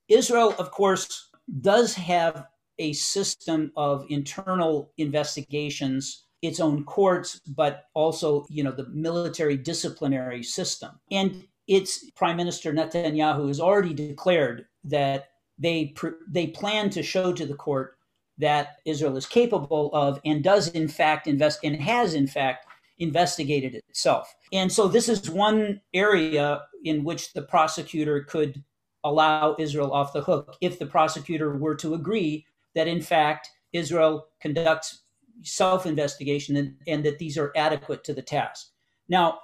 Israel, 0.07 0.53
of 0.59 0.71
course, 0.71 1.29
does 1.61 1.93
have 1.95 2.47
a 2.79 2.93
system 2.93 3.71
of 3.75 4.05
internal 4.09 4.91
investigations 4.97 6.25
its 6.41 6.59
own 6.59 6.83
courts 6.83 7.39
but 7.55 7.85
also 7.93 8.45
you 8.49 8.63
know 8.63 8.71
the 8.71 8.87
military 8.87 9.55
disciplinary 9.55 10.41
system 10.41 10.99
and 11.11 11.45
its 11.67 12.09
prime 12.11 12.35
minister 12.35 12.73
Netanyahu 12.73 13.47
has 13.47 13.59
already 13.59 13.93
declared 13.93 14.65
that 14.83 15.29
they 15.59 15.93
they 16.27 16.47
plan 16.47 16.89
to 16.89 17.03
show 17.03 17.31
to 17.31 17.45
the 17.45 17.53
court 17.53 17.97
that 18.37 18.77
Israel 18.85 19.17
is 19.17 19.27
capable 19.27 19.91
of 19.93 20.19
and 20.25 20.43
does 20.43 20.69
in 20.69 20.87
fact 20.87 21.27
invest 21.27 21.59
and 21.63 21.75
has 21.75 22.15
in 22.15 22.25
fact 22.25 22.65
investigated 23.01 23.75
itself. 23.75 24.33
And 24.53 24.71
so 24.71 24.87
this 24.87 25.09
is 25.09 25.29
one 25.29 25.81
area 25.93 26.61
in 26.85 27.03
which 27.03 27.33
the 27.33 27.41
prosecutor 27.41 28.23
could 28.23 28.63
allow 29.03 29.55
Israel 29.59 29.91
off 29.91 30.13
the 30.13 30.21
hook 30.21 30.55
if 30.61 30.77
the 30.77 30.85
prosecutor 30.85 31.57
were 31.57 31.75
to 31.75 31.95
agree 31.95 32.45
that 32.75 32.87
in 32.87 33.01
fact 33.01 33.49
Israel 33.73 34.27
conducts 34.39 35.01
self 35.41 35.85
investigation 35.87 36.55
and, 36.55 36.75
and 36.87 37.03
that 37.03 37.17
these 37.17 37.37
are 37.37 37.51
adequate 37.55 38.03
to 38.03 38.13
the 38.13 38.21
task. 38.21 38.67
Now, 39.09 39.39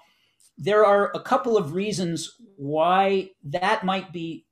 there 0.58 0.86
are 0.86 1.12
a 1.15 1.20
couple 1.20 1.58
of 1.58 1.74
reasons 1.74 2.36
why 2.56 3.32
that 3.43 3.84
might 3.84 4.13
be 4.13 4.46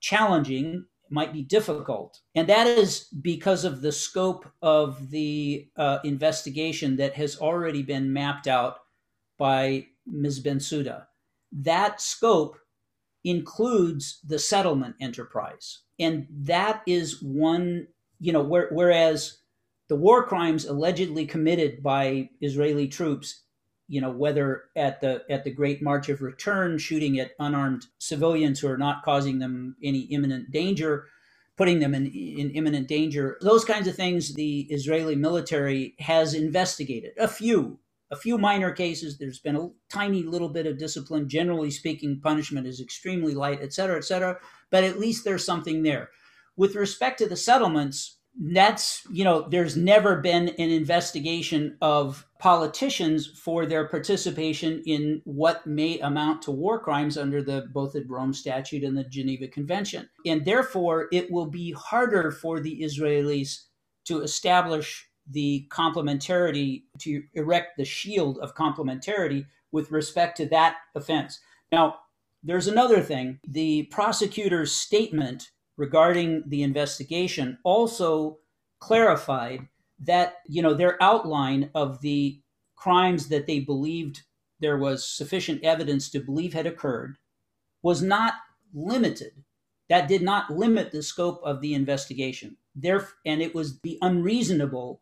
challenging, 0.00 0.84
might 1.10 1.32
be 1.32 1.42
difficult. 1.42 2.20
And 2.34 2.48
that 2.48 2.66
is 2.66 3.08
because 3.22 3.64
of 3.64 3.80
the 3.80 3.92
scope 3.92 4.46
of 4.62 5.10
the 5.10 5.68
uh, 5.76 5.98
investigation 6.04 6.96
that 6.96 7.14
has 7.14 7.38
already 7.38 7.82
been 7.82 8.12
mapped 8.12 8.46
out 8.46 8.78
by 9.38 9.86
Ms. 10.06 10.42
Bensouda. 10.42 11.06
That 11.52 12.00
scope 12.00 12.58
includes 13.24 14.20
the 14.26 14.38
settlement 14.38 14.96
enterprise. 15.00 15.80
And 15.98 16.26
that 16.30 16.82
is 16.86 17.22
one 17.22 17.88
you 18.20 18.32
know, 18.32 18.42
where, 18.42 18.68
whereas 18.70 19.38
the 19.88 19.96
war 19.96 20.26
crimes 20.26 20.66
allegedly 20.66 21.26
committed 21.26 21.82
by 21.82 22.30
Israeli 22.40 22.88
troops, 22.88 23.44
you 23.88 24.00
know, 24.00 24.10
whether 24.10 24.64
at 24.76 25.00
the 25.00 25.24
at 25.30 25.44
the 25.44 25.50
Great 25.50 25.82
March 25.82 26.08
of 26.08 26.20
Return, 26.20 26.78
shooting 26.78 27.18
at 27.18 27.32
unarmed 27.38 27.86
civilians 27.98 28.60
who 28.60 28.68
are 28.68 28.78
not 28.78 29.02
causing 29.02 29.38
them 29.38 29.76
any 29.82 30.00
imminent 30.00 30.50
danger, 30.50 31.06
putting 31.56 31.80
them 31.80 31.94
in, 31.94 32.06
in 32.06 32.50
imminent 32.50 32.86
danger, 32.86 33.38
those 33.40 33.64
kinds 33.64 33.88
of 33.88 33.96
things, 33.96 34.34
the 34.34 34.60
Israeli 34.70 35.16
military 35.16 35.94
has 35.98 36.34
investigated 36.34 37.12
a 37.18 37.28
few. 37.28 37.78
A 38.10 38.16
few 38.16 38.38
minor 38.38 38.72
cases. 38.72 39.18
There's 39.18 39.38
been 39.38 39.56
a 39.56 39.68
tiny 39.90 40.22
little 40.22 40.48
bit 40.48 40.66
of 40.66 40.78
discipline. 40.78 41.28
Generally 41.28 41.72
speaking, 41.72 42.20
punishment 42.22 42.66
is 42.66 42.80
extremely 42.80 43.34
light, 43.34 43.60
et 43.60 43.74
cetera, 43.74 43.98
et 43.98 44.04
cetera. 44.04 44.38
But 44.70 44.84
at 44.84 44.98
least 44.98 45.24
there's 45.24 45.44
something 45.44 45.82
there 45.82 46.08
with 46.56 46.74
respect 46.74 47.18
to 47.18 47.28
the 47.28 47.36
settlements, 47.36 48.17
that's, 48.40 49.02
you 49.10 49.24
know, 49.24 49.48
there's 49.48 49.76
never 49.76 50.16
been 50.16 50.48
an 50.48 50.70
investigation 50.70 51.76
of 51.82 52.24
politicians 52.38 53.26
for 53.26 53.66
their 53.66 53.88
participation 53.88 54.80
in 54.86 55.20
what 55.24 55.66
may 55.66 55.98
amount 55.98 56.42
to 56.42 56.52
war 56.52 56.78
crimes 56.78 57.18
under 57.18 57.42
the 57.42 57.66
both 57.72 57.94
the 57.94 58.04
Rome 58.06 58.32
Statute 58.32 58.84
and 58.84 58.96
the 58.96 59.04
Geneva 59.04 59.48
Convention. 59.48 60.08
And 60.24 60.44
therefore, 60.44 61.08
it 61.10 61.30
will 61.32 61.46
be 61.46 61.72
harder 61.72 62.30
for 62.30 62.60
the 62.60 62.80
Israelis 62.80 63.64
to 64.04 64.22
establish 64.22 65.08
the 65.28 65.66
complementarity, 65.70 66.84
to 67.00 67.22
erect 67.34 67.76
the 67.76 67.84
shield 67.84 68.38
of 68.38 68.54
complementarity 68.54 69.46
with 69.72 69.90
respect 69.90 70.36
to 70.36 70.46
that 70.46 70.76
offense. 70.94 71.40
Now, 71.72 71.96
there's 72.44 72.68
another 72.68 73.02
thing. 73.02 73.40
The 73.46 73.82
prosecutor's 73.90 74.72
statement 74.72 75.50
regarding 75.78 76.42
the 76.46 76.62
investigation 76.62 77.56
also 77.62 78.38
clarified 78.80 79.66
that 80.00 80.34
you 80.46 80.60
know 80.60 80.74
their 80.74 81.02
outline 81.02 81.70
of 81.74 82.00
the 82.02 82.38
crimes 82.76 83.28
that 83.28 83.46
they 83.46 83.60
believed 83.60 84.22
there 84.60 84.76
was 84.76 85.08
sufficient 85.08 85.64
evidence 85.64 86.10
to 86.10 86.20
believe 86.20 86.52
had 86.52 86.66
occurred 86.66 87.16
was 87.82 88.02
not 88.02 88.34
limited. 88.74 89.32
That 89.88 90.08
did 90.08 90.20
not 90.20 90.50
limit 90.50 90.92
the 90.92 91.02
scope 91.02 91.40
of 91.42 91.60
the 91.60 91.74
investigation. 91.74 92.56
There 92.74 93.08
and 93.24 93.40
it 93.40 93.54
was 93.54 93.72
be 93.72 93.98
unreasonable 94.02 95.00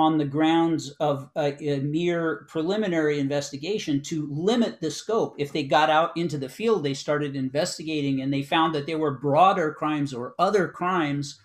on 0.00 0.16
the 0.16 0.24
grounds 0.24 0.90
of 0.98 1.28
a, 1.36 1.54
a, 1.62 1.80
mere 1.80 2.46
preliminary 2.48 3.20
investigation 3.20 4.00
to 4.00 4.26
limit 4.32 4.80
the 4.80 4.90
scope. 4.90 5.34
If 5.36 5.52
they 5.52 5.62
got 5.62 5.90
out 5.90 6.16
into 6.16 6.38
the 6.38 6.48
field, 6.48 6.82
they 6.82 6.94
started 6.94 7.36
investigating 7.36 8.22
and 8.22 8.32
they 8.32 8.42
found 8.42 8.74
that 8.74 8.86
there 8.86 8.98
were 8.98 9.18
broader 9.18 9.74
crimes 9.74 10.14
or 10.14 10.34
other 10.38 10.68
crimes. 10.68 11.38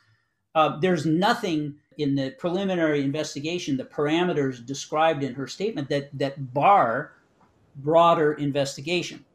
Uh, 0.56 0.80
there's 0.80 1.06
nothing 1.06 1.76
in 1.98 2.15
the 2.15 2.32
preliminary 2.39 3.04
investigation, 3.04 3.76
the 3.76 3.84
parameters 3.84 4.65
described 4.65 5.22
in 5.22 5.34
her 5.34 5.48
statement 5.48 5.89
that 5.89 6.10
that 6.18 6.54
bar 6.54 7.13
broader 7.76 8.32
investigation. 8.34 9.26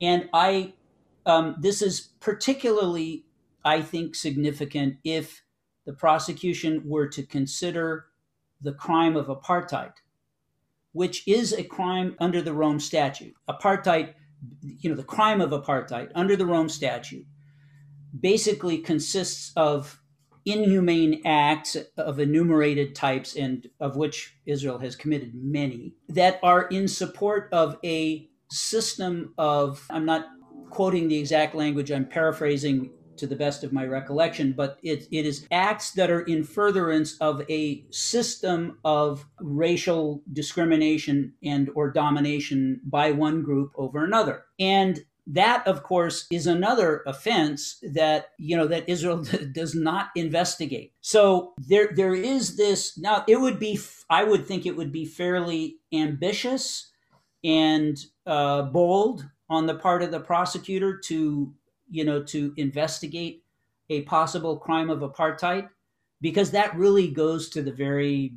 And 0.00 0.28
I, 0.32 0.74
um, 1.26 1.56
this 1.58 1.82
is 1.82 2.10
particularly, 2.20 3.24
I 3.64 3.82
think, 3.82 4.14
significant 4.14 4.98
if 5.02 5.42
the 5.84 5.92
prosecution 5.92 6.82
were 6.84 7.08
to 7.08 7.24
consider 7.24 8.07
the 8.60 8.72
crime 8.72 9.16
of 9.16 9.26
apartheid, 9.26 9.92
which 10.92 11.26
is 11.26 11.52
a 11.52 11.62
crime 11.62 12.16
under 12.18 12.42
the 12.42 12.52
Rome 12.52 12.80
Statute. 12.80 13.34
Apartheid, 13.48 14.14
you 14.62 14.90
know, 14.90 14.96
the 14.96 15.02
crime 15.02 15.40
of 15.40 15.50
apartheid 15.50 16.10
under 16.14 16.36
the 16.36 16.46
Rome 16.46 16.68
Statute 16.68 17.26
basically 18.18 18.78
consists 18.78 19.52
of 19.56 20.00
inhumane 20.44 21.20
acts 21.26 21.76
of 21.98 22.18
enumerated 22.18 22.94
types, 22.94 23.36
and 23.36 23.68
of 23.80 23.96
which 23.96 24.34
Israel 24.46 24.78
has 24.78 24.96
committed 24.96 25.32
many, 25.34 25.94
that 26.08 26.40
are 26.42 26.62
in 26.68 26.88
support 26.88 27.48
of 27.52 27.76
a 27.84 28.28
system 28.50 29.34
of, 29.36 29.86
I'm 29.90 30.06
not 30.06 30.26
quoting 30.70 31.08
the 31.08 31.18
exact 31.18 31.54
language, 31.54 31.90
I'm 31.90 32.06
paraphrasing 32.06 32.90
to 33.18 33.26
the 33.26 33.36
best 33.36 33.64
of 33.64 33.72
my 33.72 33.84
recollection, 33.84 34.52
but 34.52 34.78
it, 34.82 35.06
it 35.10 35.26
is 35.26 35.46
acts 35.50 35.92
that 35.92 36.10
are 36.10 36.22
in 36.22 36.44
furtherance 36.44 37.16
of 37.20 37.42
a 37.50 37.84
system 37.90 38.78
of 38.84 39.26
racial 39.40 40.22
discrimination 40.32 41.32
and 41.42 41.70
or 41.74 41.90
domination 41.90 42.80
by 42.84 43.10
one 43.10 43.42
group 43.42 43.72
over 43.76 44.04
another. 44.04 44.44
And 44.58 45.00
that 45.30 45.66
of 45.66 45.82
course 45.82 46.26
is 46.30 46.46
another 46.46 47.02
offense 47.06 47.82
that 47.92 48.30
you 48.38 48.56
know 48.56 48.66
that 48.66 48.88
Israel 48.88 49.22
does 49.52 49.74
not 49.74 50.08
investigate. 50.16 50.94
So 51.00 51.52
there 51.58 51.90
there 51.94 52.14
is 52.14 52.56
this 52.56 52.96
now 52.98 53.24
it 53.28 53.38
would 53.38 53.58
be 53.58 53.78
I 54.08 54.24
would 54.24 54.46
think 54.46 54.64
it 54.64 54.76
would 54.76 54.90
be 54.90 55.04
fairly 55.04 55.76
ambitious 55.92 56.90
and 57.44 57.98
uh, 58.26 58.62
bold 58.62 59.28
on 59.50 59.66
the 59.66 59.74
part 59.74 60.02
of 60.02 60.10
the 60.10 60.20
prosecutor 60.20 60.98
to 61.04 61.54
you 61.90 62.04
know, 62.04 62.22
to 62.22 62.52
investigate 62.56 63.44
a 63.90 64.02
possible 64.02 64.56
crime 64.56 64.90
of 64.90 65.00
apartheid, 65.00 65.68
because 66.20 66.50
that 66.50 66.76
really 66.76 67.08
goes 67.08 67.48
to 67.48 67.62
the 67.62 67.72
very 67.72 68.34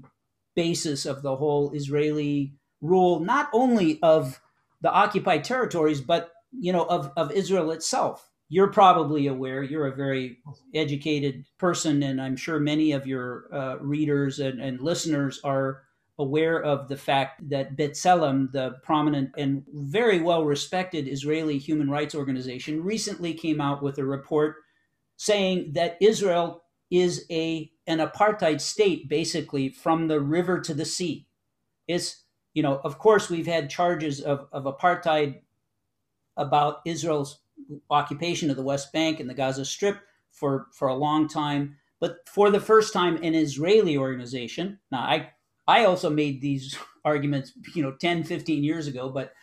basis 0.56 1.06
of 1.06 1.22
the 1.22 1.36
whole 1.36 1.72
Israeli 1.72 2.54
rule, 2.82 3.20
not 3.20 3.50
only 3.54 4.00
of 4.02 4.42
the 4.82 4.92
occupied 4.92 5.44
territories, 5.44 6.02
but 6.02 6.32
you 6.52 6.74
know, 6.74 6.86
of, 6.86 7.12
of 7.16 7.32
Israel 7.32 7.72
itself. 7.72 8.30
You're 8.50 8.72
probably 8.72 9.28
aware, 9.28 9.64
you're 9.64 9.88
a 9.88 9.96
very 9.96 10.40
educated 10.76 11.46
person, 11.58 12.04
and 12.04 12.22
I'm 12.22 12.36
sure 12.36 12.60
many 12.60 12.92
of 12.92 13.08
your 13.08 13.46
uh, 13.54 13.78
readers 13.80 14.40
and, 14.40 14.60
and 14.60 14.82
listeners 14.82 15.40
are 15.44 15.84
aware 16.20 16.62
of 16.62 16.88
the 16.88 16.98
fact 16.98 17.50
that 17.50 17.76
B'Tselem, 17.78 18.52
the 18.52 18.76
prominent 18.84 19.32
and 19.38 19.64
very 19.74 20.22
well 20.22 20.46
respected 20.46 21.08
Israeli 21.08 21.58
human 21.58 21.90
rights 21.90 22.16
organization, 22.16 22.84
recently 22.84 23.34
came 23.34 23.62
out 23.62 23.82
with 23.82 23.98
a 23.98 24.06
report 24.06 24.58
saying 25.18 25.74
that 25.74 25.98
Israel 26.02 26.64
is 26.90 27.26
a 27.32 27.72
an 27.88 28.00
apartheid 28.00 28.62
state 28.62 29.10
basically 29.10 29.70
from 29.70 30.08
the 30.08 30.20
river 30.20 30.60
to 30.60 30.74
the 30.74 30.86
sea. 30.86 31.28
It's 31.88 32.24
you 32.54 32.64
know, 32.64 32.82
of 32.84 33.00
course 33.00 33.30
we've 33.30 33.48
had 33.48 33.70
charges 33.70 34.20
of, 34.22 34.48
of 34.52 34.64
apartheid 34.66 35.40
about 36.38 36.82
Israel's 36.86 37.40
occupation 37.90 38.50
of 38.50 38.56
the 38.56 38.64
West 38.64 38.92
Bank 38.92 39.20
and 39.20 39.30
the 39.30 39.34
Gaza 39.34 39.66
Strip 39.66 40.00
for, 40.32 40.68
for 40.74 40.88
a 40.88 40.96
long 40.96 41.28
time. 41.28 41.78
But 42.00 42.28
for 42.28 42.50
the 42.50 42.60
first 42.60 42.94
time, 42.94 43.18
an 43.18 43.36
Israeli 43.36 43.98
organization, 43.98 44.80
now 44.92 45.02
I 45.02 45.30
I 45.72 45.86
also 45.86 46.10
made 46.10 46.42
these 46.42 46.78
arguments, 47.06 47.54
you 47.74 47.82
know, 47.82 47.94
10, 47.94 48.26
15 48.26 48.64
years 48.64 48.88
ago, 48.88 49.10
but 49.10 49.34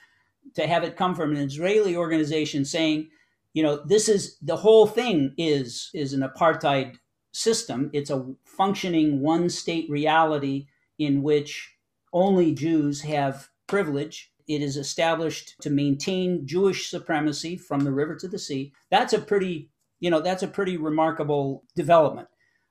to 0.54 0.66
have 0.66 0.84
it 0.84 0.96
come 0.96 1.14
from 1.14 1.32
an 1.32 1.38
Israeli 1.38 1.96
organization 1.96 2.64
saying, 2.64 3.08
you 3.54 3.62
know, 3.62 3.82
this 3.86 4.08
is 4.08 4.36
the 4.42 4.56
whole 4.56 4.86
thing 4.86 5.34
is 5.38 5.90
is 5.94 6.12
an 6.12 6.20
apartheid 6.20 6.96
system. 7.32 7.90
It's 7.92 8.10
a 8.10 8.26
functioning 8.44 9.20
one 9.20 9.48
state 9.48 9.88
reality 9.88 10.66
in 10.98 11.22
which 11.22 11.74
only 12.12 12.54
Jews 12.54 13.00
have 13.02 13.48
privilege. 13.66 14.30
It 14.46 14.62
is 14.62 14.76
established 14.76 15.56
to 15.62 15.70
maintain 15.70 16.46
Jewish 16.46 16.90
supremacy 16.90 17.56
from 17.56 17.80
the 17.80 17.92
river 17.92 18.16
to 18.16 18.28
the 18.28 18.38
sea. 18.38 18.72
That's 18.90 19.12
a 19.12 19.18
pretty, 19.18 19.70
you 20.00 20.10
know, 20.10 20.20
that's 20.20 20.42
a 20.42 20.48
pretty 20.48 20.76
remarkable 20.76 21.64
development. 21.74 22.28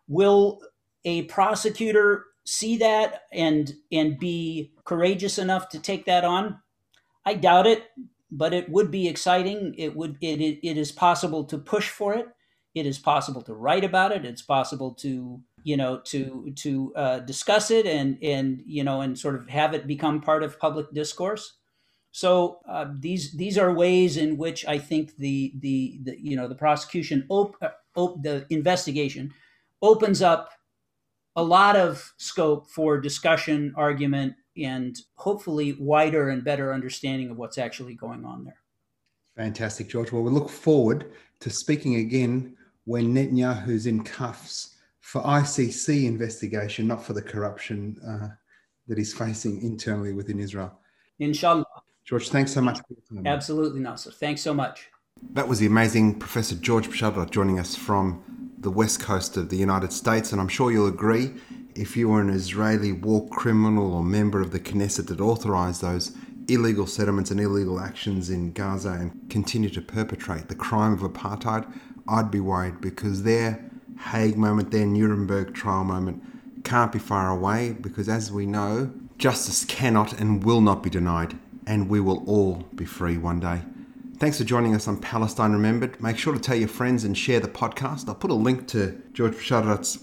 Will 0.08 0.62
a 1.06 1.24
prosecutor 1.24 2.27
see 2.47 2.77
that 2.77 3.23
and 3.31 3.73
and 3.91 4.17
be 4.17 4.73
courageous 4.86 5.38
enough 5.38 5.69
to 5.69 5.79
take 5.79 6.05
that 6.05 6.23
on? 6.23 6.60
I 7.25 7.33
doubt 7.33 7.67
it, 7.67 7.86
but 8.31 8.53
it 8.53 8.69
would 8.69 8.91
be 8.91 9.07
exciting. 9.07 9.75
It 9.77 9.95
would 9.95 10.17
it, 10.21 10.41
it, 10.41 10.67
it 10.67 10.77
is 10.77 10.91
possible 10.91 11.43
to 11.45 11.57
push 11.57 11.89
for 11.89 12.13
it. 12.13 12.27
It 12.73 12.86
is 12.86 12.99
possible 12.99 13.41
to 13.43 13.53
write 13.53 13.83
about 13.83 14.12
it. 14.12 14.25
It's 14.25 14.41
possible 14.41 14.93
to 14.95 15.41
you 15.63 15.77
know 15.77 15.99
to 16.05 16.53
to 16.55 16.93
uh, 16.95 17.19
discuss 17.19 17.71
it 17.71 17.86
and 17.86 18.17
and 18.23 18.62
you 18.65 18.83
know 18.83 19.01
and 19.01 19.17
sort 19.17 19.36
of 19.36 19.49
have 19.49 19.73
it 19.73 19.88
become 19.88 20.21
part 20.21 20.43
of 20.43 20.60
public 20.60 20.93
discourse. 20.93 21.57
So 22.12 22.62
uh, 22.67 22.86
these 22.97 23.33
these 23.33 23.57
are 23.57 23.73
ways 23.73 24.17
in 24.17 24.38
which 24.38 24.65
I 24.65 24.79
think 24.79 25.17
the 25.17 25.53
the, 25.60 25.99
the 26.03 26.19
you 26.19 26.36
know 26.36 26.47
the 26.47 26.55
prosecution 26.55 27.25
op- 27.29 27.57
uh, 27.62 27.69
op- 27.95 28.23
the 28.23 28.45
investigation 28.49 29.33
opens 29.81 30.21
up 30.21 30.51
a 31.38 31.43
lot 31.43 31.76
of 31.76 32.13
scope 32.17 32.67
for 32.67 33.00
discussion, 33.00 33.71
argument, 33.78 34.34
and 34.58 34.97
hopefully 35.15 35.78
wider 35.80 36.30
and 36.30 36.43
better 36.43 36.73
understanding 36.73 37.30
of 37.30 37.38
what's 37.38 37.60
actually 37.60 37.93
going 37.93 38.26
on 38.26 38.43
there. 38.43 38.58
Fantastic, 39.36 39.88
George. 39.88 40.12
Well, 40.12 40.23
we 40.23 40.32
look 40.32 40.50
forward 40.50 41.12
to 41.41 41.52
speaking 41.52 41.97
again 41.97 42.58
when 42.86 43.13
Netanyahu's 43.13 43.86
in 43.86 44.04
cuffs 44.04 44.78
for 45.00 45.21
ICC 45.21 46.06
investigation, 46.06 46.88
not 46.88 47.04
for 47.04 47.13
the 47.13 47.21
corruption 47.21 47.97
uh, 48.06 48.30
that 48.88 48.97
he's 48.97 49.13
facing 49.13 49.62
internally 49.62 50.13
within 50.13 50.39
Israel. 50.39 50.80
Inshallah. 51.19 51.65
George, 52.04 52.30
thanks 52.30 52.52
so 52.52 52.62
much. 52.62 52.80
Absolutely, 53.26 53.80
Nasser. 53.80 54.12
Thanks 54.12 54.41
so 54.41 54.56
much. 54.56 54.89
That 55.34 55.47
was 55.47 55.60
the 55.60 55.67
amazing 55.67 56.17
Professor 56.17 56.56
George 56.56 56.89
Bisharat 56.89 57.30
joining 57.30 57.60
us 57.60 57.76
from 57.76 58.46
the 58.58 58.72
west 58.72 59.00
coast 59.00 59.38
of 59.38 59.50
the 59.50 59.58
United 59.58 59.93
States, 59.93 60.32
and 60.32 60.41
I'm 60.41 60.48
sure 60.48 60.72
you'll 60.72 60.88
agree 60.88 61.34
if 61.76 61.96
you 61.96 62.10
were 62.10 62.22
an 62.22 62.30
Israeli 62.30 62.91
war 62.91 63.28
criminal 63.30 63.93
or 63.93 64.04
member 64.04 64.41
of 64.41 64.52
the 64.52 64.60
Knesset 64.60 65.08
that 65.08 65.22
authorized 65.22 65.82
those 65.82 66.15
illegal 66.48 66.88
settlements 66.88 67.30
and 67.30 67.39
illegal 67.39 67.80
actions 67.80 68.30
in 68.30 68.52
Gaza 68.54 68.91
and 68.91 69.30
continue 69.30 69.70
to 69.70 69.82
perpetrate 69.82 70.48
the 70.48 70.56
crime 70.56 70.93
of 70.93 71.02
apartheid, 71.02 71.72
I'd 72.08 72.32
be 72.32 72.39
worried 72.39 72.82
because 72.82 73.24
their 73.24 73.63
Hague 74.12 74.38
moment, 74.38 74.72
their 74.72 74.86
Nuremberg 74.86 75.54
trial 75.54 75.84
moment 75.84 76.24
can't 76.63 76.91
be 76.91 77.00
far 77.00 77.30
away 77.30 77.74
because, 77.80 78.08
as 78.08 78.32
we 78.32 78.46
know, 78.46 78.91
justice 79.17 79.65
cannot 79.65 80.20
and 80.20 80.43
will 80.43 80.62
not 80.62 80.84
be 80.84 80.89
denied, 80.89 81.38
and 81.65 81.89
we 81.89 82.00
will 82.00 82.24
all 82.26 82.65
be 82.76 82.86
free 82.86 83.17
one 83.17 83.39
day. 83.39 83.62
Thanks 84.19 84.39
for 84.39 84.45
joining 84.45 84.73
us 84.73 84.88
on 84.88 84.97
Palestine 84.97 85.51
Remembered. 85.51 86.01
Make 86.01 86.17
sure 86.17 86.34
to 86.34 86.39
tell 86.39 86.56
your 86.56 86.67
friends 86.67 87.03
and 87.03 87.15
share 87.15 87.39
the 87.39 87.47
podcast. 87.47 88.10
I'll 88.10 88.15
put 88.15 88.32
a 88.32 88.34
link 88.34 88.67
to 88.69 88.99
George 89.13 89.36
Bisharat's 89.36 89.99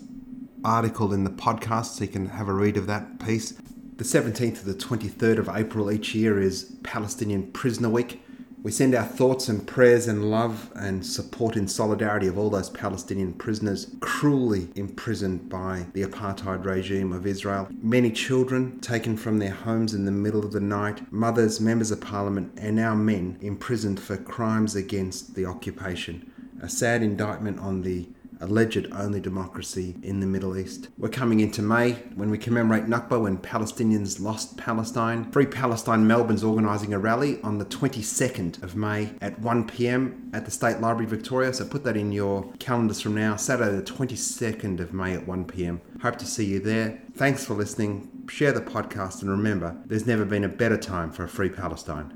article 0.64 1.12
in 1.12 1.24
the 1.24 1.30
podcast 1.30 1.96
so 1.96 2.04
you 2.04 2.10
can 2.10 2.26
have 2.26 2.46
a 2.48 2.52
read 2.52 2.76
of 2.76 2.86
that 2.86 3.18
piece. 3.18 3.54
The 3.96 4.04
17th 4.04 4.60
to 4.60 4.66
the 4.66 4.74
23rd 4.74 5.38
of 5.38 5.48
April 5.48 5.90
each 5.90 6.14
year 6.14 6.40
is 6.40 6.76
Palestinian 6.84 7.50
Prisoner 7.50 7.88
Week. 7.88 8.23
We 8.64 8.70
send 8.70 8.94
our 8.94 9.04
thoughts 9.04 9.50
and 9.50 9.66
prayers 9.66 10.08
and 10.08 10.30
love 10.30 10.72
and 10.74 11.04
support 11.04 11.54
in 11.54 11.68
solidarity 11.68 12.28
of 12.28 12.38
all 12.38 12.48
those 12.48 12.70
Palestinian 12.70 13.34
prisoners 13.34 13.94
cruelly 14.00 14.70
imprisoned 14.74 15.50
by 15.50 15.84
the 15.92 16.02
apartheid 16.02 16.64
regime 16.64 17.12
of 17.12 17.26
Israel. 17.26 17.68
Many 17.82 18.10
children 18.10 18.80
taken 18.80 19.18
from 19.18 19.38
their 19.38 19.50
homes 19.50 19.92
in 19.92 20.06
the 20.06 20.10
middle 20.10 20.42
of 20.42 20.52
the 20.52 20.60
night, 20.60 21.12
mothers, 21.12 21.60
members 21.60 21.90
of 21.90 22.00
parliament, 22.00 22.52
and 22.56 22.74
now 22.74 22.94
men 22.94 23.36
imprisoned 23.42 24.00
for 24.00 24.16
crimes 24.16 24.74
against 24.74 25.34
the 25.34 25.44
occupation. 25.44 26.32
A 26.62 26.68
sad 26.70 27.02
indictment 27.02 27.58
on 27.58 27.82
the 27.82 28.08
alleged 28.40 28.88
only 28.92 29.20
democracy 29.20 29.96
in 30.02 30.20
the 30.20 30.26
Middle 30.26 30.56
East. 30.56 30.88
We're 30.98 31.08
coming 31.08 31.40
into 31.40 31.62
May 31.62 31.92
when 32.14 32.30
we 32.30 32.38
commemorate 32.38 32.84
Nakba 32.84 33.22
when 33.22 33.38
Palestinians 33.38 34.20
lost 34.20 34.56
Palestine. 34.56 35.30
Free 35.32 35.46
Palestine 35.46 36.06
Melbourne's 36.06 36.44
organising 36.44 36.92
a 36.92 36.98
rally 36.98 37.40
on 37.42 37.58
the 37.58 37.64
22nd 37.64 38.62
of 38.62 38.76
May 38.76 39.10
at 39.20 39.38
1 39.38 39.66
pm 39.66 40.30
at 40.32 40.44
the 40.44 40.50
State 40.50 40.80
Library 40.80 41.06
Victoria. 41.06 41.52
So 41.52 41.64
put 41.64 41.84
that 41.84 41.96
in 41.96 42.12
your 42.12 42.52
calendars 42.58 43.00
from 43.00 43.14
now, 43.14 43.36
Saturday 43.36 43.76
the 43.76 43.82
22nd 43.82 44.80
of 44.80 44.92
May 44.92 45.14
at 45.14 45.26
1 45.26 45.44
pm. 45.44 45.80
Hope 46.02 46.16
to 46.16 46.26
see 46.26 46.44
you 46.44 46.60
there. 46.60 47.00
Thanks 47.16 47.44
for 47.44 47.54
listening. 47.54 48.10
share 48.28 48.52
the 48.52 48.60
podcast, 48.60 49.22
and 49.22 49.30
remember, 49.30 49.76
there's 49.86 50.06
never 50.06 50.24
been 50.24 50.44
a 50.44 50.48
better 50.48 50.76
time 50.76 51.10
for 51.10 51.24
a 51.24 51.28
free 51.28 51.50
Palestine. 51.50 52.10